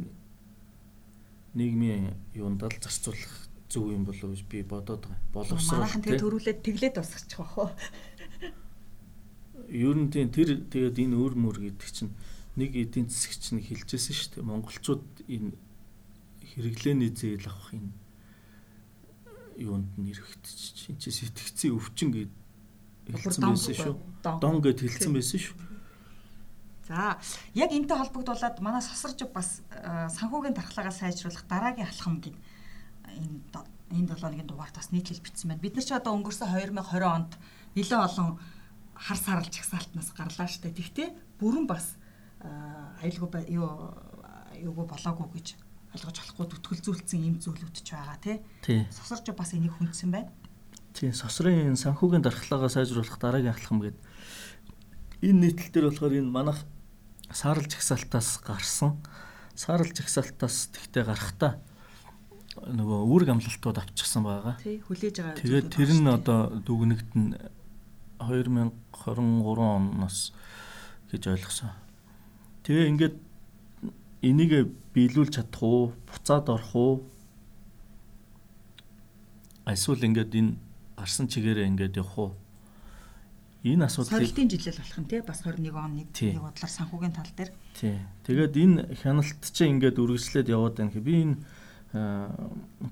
нийгмийн 1.55 2.15
юундаа 2.35 2.71
л 2.71 2.83
зарцуулах 2.83 3.35
зөв 3.71 3.91
юм 3.91 4.05
болов 4.05 4.31
гэж 4.35 4.43
би 4.51 4.63
бодоод 4.63 5.07
байгаа. 5.07 5.23
Боловсрол. 5.35 5.83
Манайхан 5.83 6.03
тэгээ 6.03 6.23
төрүүлээд 6.23 6.61
тэглээд 6.63 6.95
босчих 6.99 7.39
واخ. 7.39 7.75
Ер 9.71 9.97
нь 9.99 10.11
тийм 10.11 10.29
тэр 10.31 10.67
тэгээд 10.67 10.99
энэ 10.99 11.19
өөр 11.19 11.35
мөр 11.39 11.57
гэдэг 11.63 11.91
чинь 11.91 12.13
нэг 12.60 12.76
эдийн 12.76 13.08
засаг 13.08 13.40
чинь 13.40 13.64
хэлжсэн 13.64 14.14
шүү 14.14 14.30
дээ. 14.36 14.50
Монголчууд 14.52 15.08
энэ 15.32 15.56
хэрэглээний 16.44 17.12
зээл 17.16 17.48
авах 17.48 17.72
энэ 17.72 17.92
юунд 19.64 19.92
нь 19.96 20.12
ирэхтэж 20.12 20.92
энэ 20.92 21.00
чи 21.00 21.10
сэтгцийн 21.12 21.76
өвчин 21.80 22.12
гэд 22.12 22.32
хэлсэн 23.16 23.44
байсан 23.48 23.76
шүү. 23.76 23.96
Дон 24.24 24.60
гэд 24.60 24.80
хэлсэн 24.84 25.16
байсан 25.16 25.40
шүү. 25.40 25.56
За 26.90 27.22
яг 27.54 27.70
энтэй 27.72 27.98
холбогдуулаад 27.98 28.60
манай 28.66 28.82
сасарч 28.82 29.24
бас 29.30 29.62
санхүүгийн 30.20 30.58
дархлаагаа 30.58 30.96
сайжруулах 30.96 31.46
дараагийн 31.46 31.88
алхам 31.88 32.18
гэд 32.20 32.38
энэ 33.14 33.40
энэ 33.94 34.14
7 34.16 34.26
өдрийн 34.26 34.50
дугаарт 34.50 34.76
бас 34.78 34.90
нийтлэл 34.90 35.22
бичсэн 35.22 35.50
байна. 35.54 35.62
Бид 35.62 35.76
нар 35.76 35.86
ч 35.86 35.92
одоо 35.94 36.14
өнгөрсөн 36.18 36.50
2020 36.50 37.06
онд 37.06 37.32
нэлээд 37.78 38.06
олон 38.06 38.38
хар 38.94 39.18
саралж 39.18 39.54
чагсаалтнаас 39.54 40.10
гарлаа 40.14 40.48
штэ. 40.50 40.74
Тэгтээ 40.74 41.08
бүрэн 41.42 41.66
бас 41.66 41.98
аюулгүй 42.40 43.48
юу 43.52 43.68
юугүй 44.60 44.86
болоогүй 44.88 45.28
гэж 45.36 45.48
ойлгож 45.96 46.18
болохгүй 46.20 46.48
төтгөлзүүлсэн 46.54 47.22
юм 47.26 47.36
зүйлүүд 47.42 47.78
ч 47.82 47.92
байгаа 47.96 48.18
тий. 48.22 48.86
Сосорч 48.94 49.32
бас 49.34 49.54
энийг 49.58 49.74
хүндсэн 49.76 50.12
байна. 50.14 50.32
Тийм 50.94 51.14
сосрын 51.14 51.76
санхүүгийн 51.76 52.24
дархлаагаа 52.24 52.70
сайжруулах 52.70 53.18
дараагийн 53.20 53.56
алхам 53.56 53.82
гэдэг 53.82 54.04
энэ 55.26 55.40
нийтлэл 55.52 55.72
дээр 55.74 55.88
болохоор 55.90 56.14
энэ 56.16 56.32
манах 56.32 56.64
саарл 57.32 57.66
жагсаалтаас 57.68 58.40
гарсан 58.46 59.02
саарл 59.60 59.92
жагсаалтаас 59.92 60.72
тэгтээ 60.72 61.04
гарахтаа 61.04 61.60
нөгөө 62.60 63.00
үүрэг 63.08 63.30
амлалтууд 63.36 63.78
авчихсан 63.80 64.24
байгаа. 64.24 64.56
Тий, 64.60 64.80
хүлээж 64.84 65.16
байгаа. 65.20 65.40
Тэгээд 65.40 65.68
тэр 65.72 65.92
нь 65.96 66.08
одоо 66.08 66.40
дүгнэгдэн 66.64 67.26
2023 68.20 68.76
оноос 69.16 70.32
гэж 71.12 71.24
ойлгосон. 71.28 71.72
Тэгээ 72.70 72.86
ингээд 72.94 73.16
энийг 74.22 74.70
биелүүлж 74.94 75.42
чадах 75.42 75.64
уу? 75.66 75.90
Буцаад 76.06 76.54
орох 76.54 76.74
уу? 76.78 76.94
Эсвэл 79.66 80.06
ингээд 80.06 80.38
энэ 80.38 80.54
гарсан 80.94 81.26
чигээрээ 81.26 81.66
ингээд 81.66 81.98
явах 81.98 82.30
уу? 82.30 82.32
Энэ 83.66 83.90
асуудлыг 83.90 84.22
сорилтын 84.22 84.54
жилэл 84.54 84.86
болох 84.86 85.00
нь 85.02 85.10
тий 85.10 85.22
бас 85.26 85.42
21 85.42 85.74
он 85.82 85.98
нэг 85.98 86.14
нэг 86.14 86.46
бодлоор 86.46 86.70
санхүүгийн 86.78 87.18
тал 87.18 87.34
дээр. 87.34 87.52
Тий. 87.74 87.98
Тэгээд 88.30 88.54
энэ 88.54 88.78
хяналт 89.02 89.42
чинь 89.50 89.82
ингээд 89.82 89.98
үргэлжлээд 89.98 90.54
яваад 90.54 90.78
байна 90.78 90.94
гэхэд 90.94 91.10
би 91.10 91.16
энэ 91.26 91.42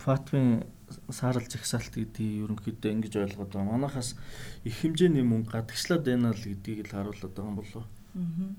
Фатвын 0.02 0.66
саарл 1.14 1.46
жагсаалт 1.46 1.94
гэдгийг 1.94 2.50
ерөнхийдөө 2.50 2.92
ингэж 2.98 3.14
ойлгоод 3.14 3.54
байгаа. 3.54 3.78
Манайхаас 3.78 4.18
их 4.66 4.74
хэмжээний 4.82 5.22
мөнгө 5.22 5.54
гадагшлаад 5.54 6.02
байна 6.02 6.34
л 6.34 6.42
гэдгийг 6.42 6.90
л 6.90 6.94
харуулдаг 6.98 7.38
юм 7.38 7.62
болов. 7.62 7.86
Аа. 8.18 8.58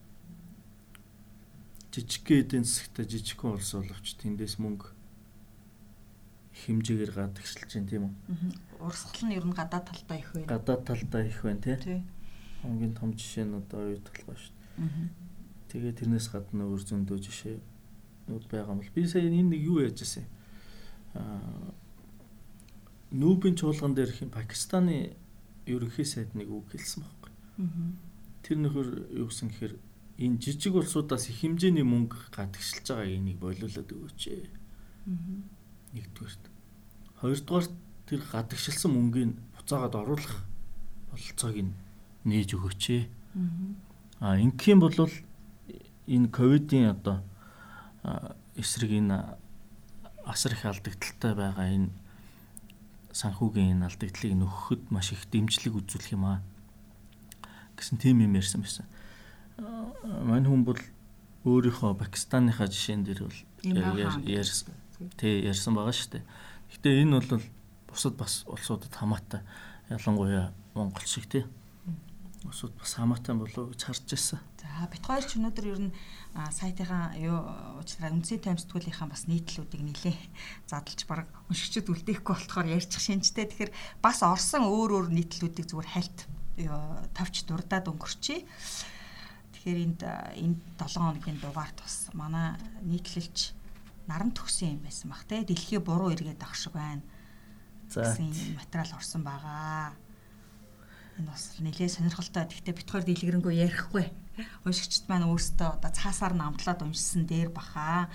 Жижиг 1.99 2.31
эдийн 2.31 2.63
засагта 2.63 3.03
жижигхэн 3.03 3.59
улс 3.59 3.75
боловч 3.75 4.15
тэндээс 4.23 4.63
мөнгө 4.63 4.95
хэмжээгээр 6.63 7.11
гадагшилж 7.11 7.71
байна 7.75 7.91
тийм 7.91 8.05
үү? 8.07 8.15
Урсгал 8.87 9.27
нь 9.27 9.35
ер 9.35 9.43
нь 9.43 9.51
гадаад 9.51 9.91
талдаа 9.91 10.19
их 10.23 10.31
байна. 10.31 10.47
Гадаад 10.47 10.83
талдаа 10.87 11.23
их 11.27 11.43
байна 11.43 11.59
тий. 11.59 12.07
Хамгийн 12.63 12.95
том 12.95 13.19
жишээ 13.19 13.51
нь 13.51 13.59
одоо 13.59 13.83
оюут 13.83 14.07
толгой 14.07 14.39
шүү 14.39 14.55
дээ. 14.55 15.11
Тэгээ 15.75 15.99
тэрнээс 15.99 16.31
гадна 16.31 16.71
өөр 16.71 16.83
зөндөө 16.87 17.19
жишээ 17.19 17.59
нүүд 18.31 18.47
байгаа 18.47 18.79
юм 18.79 18.79
бол 18.79 18.95
би 18.95 19.03
сая 19.03 19.27
энэ 19.27 19.43
нэг 19.43 19.63
юу 19.67 19.83
яаж 19.83 19.99
ирсэн 19.99 20.27
аа 21.19 21.75
нүүбийн 23.11 23.59
чуулган 23.59 23.99
дээр 23.99 24.13
хин 24.15 24.31
Пакистаны 24.31 25.19
ерөнхий 25.67 26.05
сайд 26.07 26.31
нэг 26.39 26.47
үг 26.47 26.71
хэлсэн 26.71 27.03
байхгүй. 27.03 27.33
Тэр 28.45 28.57
нөхөр 28.63 28.89
юу 29.17 29.29
гэсэн 29.33 29.49
гэхээр 29.49 29.75
энэ 30.19 30.43
жижиг 30.43 30.75
улсуудаас 30.75 31.31
их 31.31 31.39
хэмжээний 31.41 31.87
мөнгө 31.87 32.35
гадагшилж 32.35 32.87
байгаа 32.91 33.07
энийг 33.07 33.39
болиулаад 33.39 33.87
өгөөч. 33.87 34.23
Нэгдүгээрт. 35.95 36.45
Хоёрдугаарт 37.23 37.73
тэр 38.11 38.21
гадагшилсан 38.27 38.91
мөнгийг 38.91 39.39
буцаагаад 39.55 39.95
оруулах 39.95 40.43
бололцоог 41.15 41.57
нь 41.63 41.73
нээж 42.27 42.59
өгөөч. 42.59 42.85
Аа 44.19 44.37
ингэхийн 44.43 44.83
бол 44.83 44.99
энэ 46.11 46.29
ковидын 46.35 46.99
одоо 46.99 47.23
эсрэг 48.59 48.91
энэ 48.99 49.39
асар 50.27 50.53
их 50.53 50.65
алдагдaltaй 50.67 51.33
байгаа 51.39 51.69
энэ 51.71 51.95
санхүүгийн 53.15 53.79
энэ 53.79 53.87
алдагдлыг 53.87 54.35
нөхөхөд 54.35 54.83
маш 54.91 55.13
их 55.15 55.23
дэмжлэг 55.31 55.75
үзүүлэх 55.79 56.13
юм 56.19 56.25
аа 56.27 56.39
гэсэн 57.79 58.03
тийм 58.03 58.21
юм 58.27 58.35
ярьсан 58.35 58.67
байсан. 58.67 58.87
Мань 59.59 60.47
хүн 60.47 60.63
бол 60.65 60.81
өөрийнхөө 61.45 61.99
Пакистанныхаа 61.99 62.71
жишээн 62.71 63.03
дээр 63.03 63.27
бол 63.27 63.39
ярьсан. 64.27 64.75
Тий 65.19 65.43
ярьсан 65.43 65.75
байгаа 65.75 65.95
шүү 65.95 66.11
дээ. 66.19 66.25
Гэтэ 66.79 66.89
энэ 67.03 67.19
бол 67.19 67.43
бусад 67.91 68.15
бас 68.15 68.47
улсуудад 68.47 68.95
хамаатай 68.95 69.43
ялангуяа 69.91 70.55
Монгол 70.75 71.07
шиг 71.07 71.27
тий 71.27 71.45
Усуд 72.47 72.73
бас 72.79 72.95
хамаатай 72.95 73.35
болов 73.35 73.75
гэж 73.75 73.83
харж 73.83 74.03
байсан. 74.15 74.39
За 74.63 74.87
бит 74.87 75.03
хоёр 75.03 75.27
ч 75.27 75.43
өнөөдөр 75.43 75.67
ер 75.75 75.81
нь 75.91 75.95
сайтынхаа 76.39 77.19
юу 77.19 77.35
уучлаарай 77.83 78.15
үндсийн 78.15 78.41
таймсдгуулийнхаа 78.47 79.11
бас 79.11 79.27
нийтлүүдийг 79.27 79.83
нэлээ 79.83 80.17
задлж 80.71 81.03
баг 81.11 81.27
уншигчд 81.51 81.91
үлдээхгүй 81.91 82.35
болохоор 82.39 82.71
ярьчих 82.71 83.03
шинжтэй. 83.03 83.51
Тэгэхээр 83.51 83.75
бас 83.99 84.23
орсон 84.23 84.71
өөр 84.71 85.03
өөр 85.03 85.07
нийтлүүдийг 85.19 85.67
зүгээр 85.67 85.91
хальт 85.91 86.19
тавьч 87.19 87.43
дурдаад 87.43 87.91
өнгөрчээ. 87.91 88.41
Тэгэхээр 89.69 89.85
энд 89.85 90.01
энэ 90.01 90.57
7 90.81 90.97
хоногийн 90.97 91.37
дугаарт 91.45 91.77
бас 91.77 92.09
манай 92.17 92.57
нийтлэлч 92.89 93.53
наран 94.09 94.33
төгсөн 94.33 94.81
юм 94.81 94.81
байсан 94.81 95.13
бах 95.13 95.29
те. 95.29 95.45
Дэлхий 95.45 95.77
буруу 95.77 96.09
эргээд 96.09 96.41
авах 96.41 96.57
шиг 96.57 96.73
байна. 96.73 97.05
За 97.93 98.17
материал 98.17 98.97
орсон 98.97 99.29
байгаа 99.29 99.93
энэ 101.21 101.29
бас 101.29 101.61
нэлээд 101.61 101.93
сонирхолтой. 102.01 102.49
Гэхдээ 102.49 102.77
бит 102.81 102.89
хоёр 102.89 103.05
дийлгэрэнгөө 103.05 103.55
ярихгүй. 103.61 104.09
Уншигчд 104.65 105.05
маань 105.05 105.29
өөрсдөө 105.29 105.77
одоо 105.77 105.93
цаасаар 105.93 106.33
намтлаад 106.33 106.81
уншсан 106.81 107.29
дээр 107.29 107.53
баха. 107.53 108.09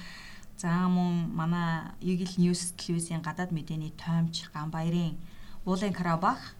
За 0.57 0.89
мөн 0.89 1.29
манай 1.37 1.93
Eagle 2.01 2.33
News 2.41 2.73
телевизийн 2.81 3.21
гадаад 3.21 3.53
мэдээний 3.53 3.93
тоомч 3.93 4.49
Ганбаярын 4.49 5.21
Уулын 5.69 5.93
Карабах 5.93 6.57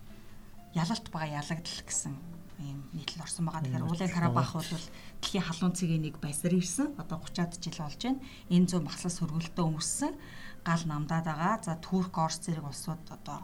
ялалт 0.78 1.10
бага 1.10 1.34
ялагдал 1.34 1.82
гэсэн 1.82 2.33
ийм 2.60 2.86
нийтлэл 2.94 3.26
орсон 3.26 3.46
байгаа. 3.48 3.64
Тэгэхээр 3.66 3.88
Уулын 3.88 4.14
Карабах 4.14 4.52
бол 4.54 4.86
дэлхийн 5.22 5.46
халуун 5.48 5.74
цэгийн 5.74 6.04
нэг 6.06 6.16
байсаар 6.20 6.54
ирсэн. 6.54 6.94
Одоо 7.00 7.18
30-аад 7.24 7.58
жил 7.58 7.80
болж 7.82 8.02
байна. 8.04 8.22
Энэ 8.50 8.68
зүүн 8.70 8.86
багсаас 8.86 9.18
хөргөлтөө 9.22 9.66
өмссөн 9.66 10.14
гал 10.62 10.84
намдаад 10.86 11.26
байгаа. 11.26 11.62
За 11.64 11.76
Турк, 11.82 12.14
Орос 12.18 12.40
зэрэг 12.44 12.66
улсууд 12.66 13.04
одоо 13.10 13.40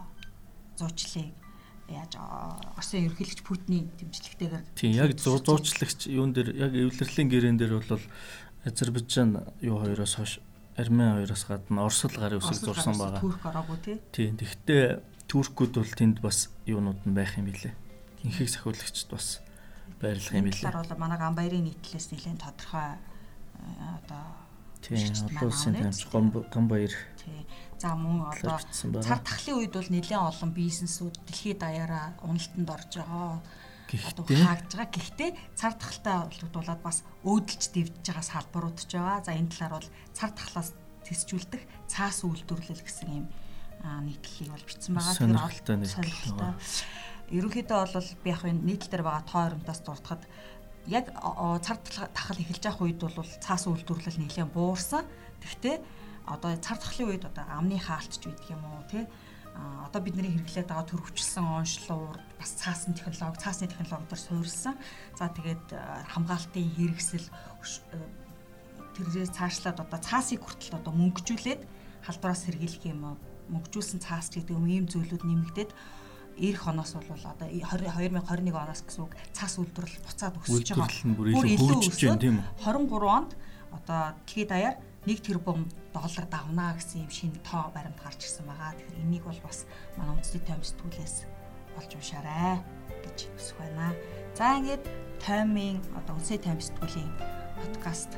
зуучлыг 0.80 1.34
яаж 1.90 2.14
Оросын 2.78 3.10
ерөнхийлөгч 3.10 3.42
Путиний 3.44 3.90
дэмжлэгтэйгээр 3.98 4.64
тийм 4.78 4.94
яг 4.94 5.18
зуучлагч 5.18 6.06
юун 6.08 6.32
дээр 6.34 6.54
яг 6.54 6.72
эвлэрлэлийн 6.78 7.30
гэрээн 7.30 7.58
дээр 7.58 7.82
бол 7.82 8.04
Азербайджан 8.64 9.50
юу 9.62 9.82
хоёроос 9.82 10.16
хойш 10.16 10.40
Армен 10.78 11.18
хоёроос 11.18 11.44
гадна 11.50 11.84
Оросл 11.90 12.14
гарын 12.14 12.40
үсэг 12.40 12.64
зурсан 12.64 12.96
байгаа. 12.96 13.20
Турк 13.20 13.44
ороогүй 13.44 13.78
тий. 13.84 13.98
Тийм 14.14 14.38
тэгвэл 14.38 15.02
туркууд 15.28 15.74
бол 15.82 15.92
тэнд 15.92 16.22
бас 16.22 16.54
юунууд 16.66 17.04
нь 17.04 17.18
байх 17.18 17.36
юм 17.36 17.50
билэ. 17.50 17.74
Инхийг 18.24 18.50
сахиулагчд 18.50 19.10
бас 19.12 19.40
байрлах 20.02 20.34
юм 20.36 20.46
билэ. 20.48 20.56
Тэгэхээр 20.60 20.80
бол 20.80 20.98
манай 21.00 21.20
Ганбаярын 21.20 21.66
нийтлэлээс 21.68 22.08
нэлээд 22.12 22.44
тодорхой 22.44 23.00
одоо 24.00 24.26
Тийм 24.80 25.12
олон 25.12 25.52
улсын 25.52 25.76
тамч 25.76 26.08
Ганбаяр. 26.08 26.94
Тийм. 27.20 27.44
За 27.80 27.96
мөн 27.96 28.32
одоо 28.32 28.60
цар 29.04 29.20
тахлын 29.20 29.60
үед 29.60 29.74
бол 29.76 29.92
нэлээд 29.92 30.24
олон 30.24 30.52
бизнесүүд 30.56 31.16
дэлхийд 31.28 31.60
даяараа 31.60 32.16
уналтанд 32.24 32.70
орж 32.72 32.92
байгаа. 32.96 33.44
Гэхдээ 33.92 34.40
хаагдж 34.40 34.72
байгаа. 34.80 34.96
Гэхдээ 34.96 35.32
цар 35.60 35.74
тахалтай 35.76 36.16
холбогдуулаад 36.16 36.82
бас 36.84 37.04
өөдөлж 37.28 37.64
дэвдэж 37.76 38.06
байгаа 38.08 38.24
салбарууд 38.24 38.80
ч 38.80 38.92
байгаа. 38.96 39.20
За 39.28 39.36
энэ 39.36 39.52
талаар 39.52 39.74
бол 39.84 39.90
цар 40.16 40.32
тахлаас 40.32 40.70
тэсжүүлдэг 41.04 41.62
цаас 41.92 42.24
үйлдвэрлэл 42.24 42.84
гэсэн 42.86 43.10
юм 43.12 43.28
нийтлэлийг 43.84 44.52
бол 44.56 44.68
бичсэн 44.68 44.94
байгаа. 44.96 45.16
Тэр 45.20 45.88
сонирхолтой. 45.92 46.52
Ерөнхийдөө 47.30 47.80
бол 47.94 48.10
би 48.24 48.30
яг 48.30 48.44
нийтлэл 48.44 48.92
дээр 48.92 49.04
байгаа 49.06 49.24
тоо 49.30 49.42
оромтоос 49.48 49.82
дуртахад 49.86 50.24
яг 50.90 51.14
цар 51.62 51.78
тахал 52.14 52.42
эхэлж 52.42 52.64
явах 52.66 52.82
үед 52.82 53.00
бол 53.02 53.32
цаас 53.46 53.70
үйлдвэрлэл 53.70 54.22
нэлээд 54.22 54.54
буурсан. 54.54 55.06
Тэгвэл 55.42 55.86
одоо 56.26 56.58
цар 56.58 56.78
тахлын 56.82 57.10
үед 57.14 57.24
одоо 57.30 57.46
амны 57.48 57.78
хаалтч 57.78 58.26
байдаг 58.26 58.48
юм 58.50 58.64
уу 58.66 58.84
тий 58.90 59.06
одоо 59.60 60.02
бидний 60.02 60.32
хэрэглээд 60.32 60.70
байгаа 60.70 60.88
төр 60.88 61.02
хүчилсэн 61.04 61.44
онцлогоор 61.44 62.18
бас 62.40 62.52
цаасан 62.56 62.94
технологи 62.94 63.44
цаасны 63.44 63.68
технологиор 63.68 64.20
суурилсан. 64.20 64.76
За 65.18 65.28
тэгээд 65.28 65.66
хамгаалтын 66.14 66.70
хэрэгсэл 66.78 67.28
тэрээс 68.96 69.36
цаашлаад 69.36 69.78
одоо 69.84 70.00
цаасыг 70.00 70.40
хүртэл 70.44 70.80
одоо 70.80 70.94
мөнгөжүүлээд 70.96 71.62
халдвараас 72.06 72.46
сэргийлэх 72.46 72.84
юм 72.88 73.18
мөнгөжүүлсэн 73.50 74.00
цаас 74.00 74.30
гэдэг 74.32 74.54
юм 74.56 74.66
ийм 74.70 74.86
зүйлүүд 74.88 75.24
нэмэгдээд 75.26 75.72
эх 76.40 76.68
оноос 76.68 76.96
бол 76.96 77.24
одоо 77.24 77.48
2021 77.48 78.56
оноос 78.56 78.82
гэсэн 78.88 79.04
үг 79.04 79.14
цаас 79.36 79.60
үйлдвэрлэл 79.60 80.06
буцаад 80.08 80.36
өсөж 80.40 80.68
байгаа. 80.74 81.16
Бүр 81.16 81.46
илүү 81.46 81.80
өсөж 81.84 82.18
тийм 82.20 82.40
үү? 82.40 82.64
23 82.64 83.18
онд 83.20 83.32
одоо 83.76 84.16
дэлхийд 84.24 84.50
даяар 84.50 84.76
1 85.06 85.20
тэрбум 85.24 85.68
доллар 85.94 86.26
давна 86.32 86.74
гэсэн 86.76 87.08
юм 87.08 87.12
шинэ 87.12 87.40
тоо 87.44 87.72
баримт 87.76 88.00
гарч 88.00 88.24
ирсэн 88.24 88.46
байгаа. 88.48 88.76
Тэгэхээр 88.76 89.04
энийг 89.04 89.24
бол 89.28 89.42
бас 89.44 89.66
манай 89.98 90.16
үндэсний 90.16 90.44
тоймс 90.44 90.72
түүлээс 90.80 91.16
болж 91.76 91.92
уншаарай 91.96 92.64
гэж 93.04 93.18
хүсэх 93.36 93.58
байна. 93.60 93.96
За 94.36 94.56
ингээд 94.60 94.84
тоймын 95.24 95.80
одоо 95.96 96.16
үндэсний 96.16 96.40
тоймс 96.40 96.72
түүлийн 96.80 97.12
подкаст 97.60 98.12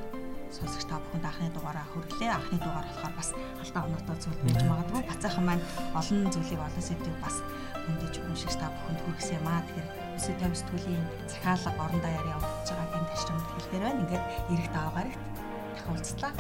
сонсогч 0.52 0.86
та 0.88 1.00
бүхэнд 1.00 1.26
анхны 1.26 1.50
дугаараа 1.56 1.86
хүргэлээ. 1.96 2.32
Анхны 2.32 2.58
дугаар 2.60 2.86
болохоор 2.92 3.14
бас 3.16 3.30
алдаа 3.64 3.84
оноотой 3.88 4.18
зүйл 4.20 4.42
байж 4.44 4.62
магадгүй. 4.68 5.02
Бацаахан 5.08 5.46
маань 5.48 5.64
олон 5.96 6.28
зүйлийг 6.28 6.60
олон 6.60 6.84
сэдвийг 6.84 7.18
бас 7.24 7.36
хүндэж 7.86 8.14
уншиж 8.26 8.54
та 8.58 8.68
бүхэнд 8.70 9.02
хүргэсэн 9.02 9.38
юм 9.40 9.48
аа. 9.48 9.62
Тэгэхээр 9.66 9.90
үсэг 10.18 10.36
тоймс 10.42 10.62
түүлийн 10.68 11.06
захиалга 11.32 11.72
орон 11.84 12.02
даяар 12.02 12.28
явуулж 12.36 12.68
байгаа 12.70 12.90
гэмт 12.94 13.12
харчмд 13.12 13.48
хэлэхээр 13.52 13.84
байна. 13.86 14.02
Ингээд 14.02 14.26
эрэг 14.54 14.70
даваагарагт 14.76 15.22
дахин 15.76 15.92
уулзлаа. 15.94 16.34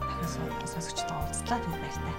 Дахин 0.00 0.68
сонсогчтой 0.72 1.16
уулзлаа. 1.18 1.58
Түр 1.60 1.76
баяртай. 1.80 2.14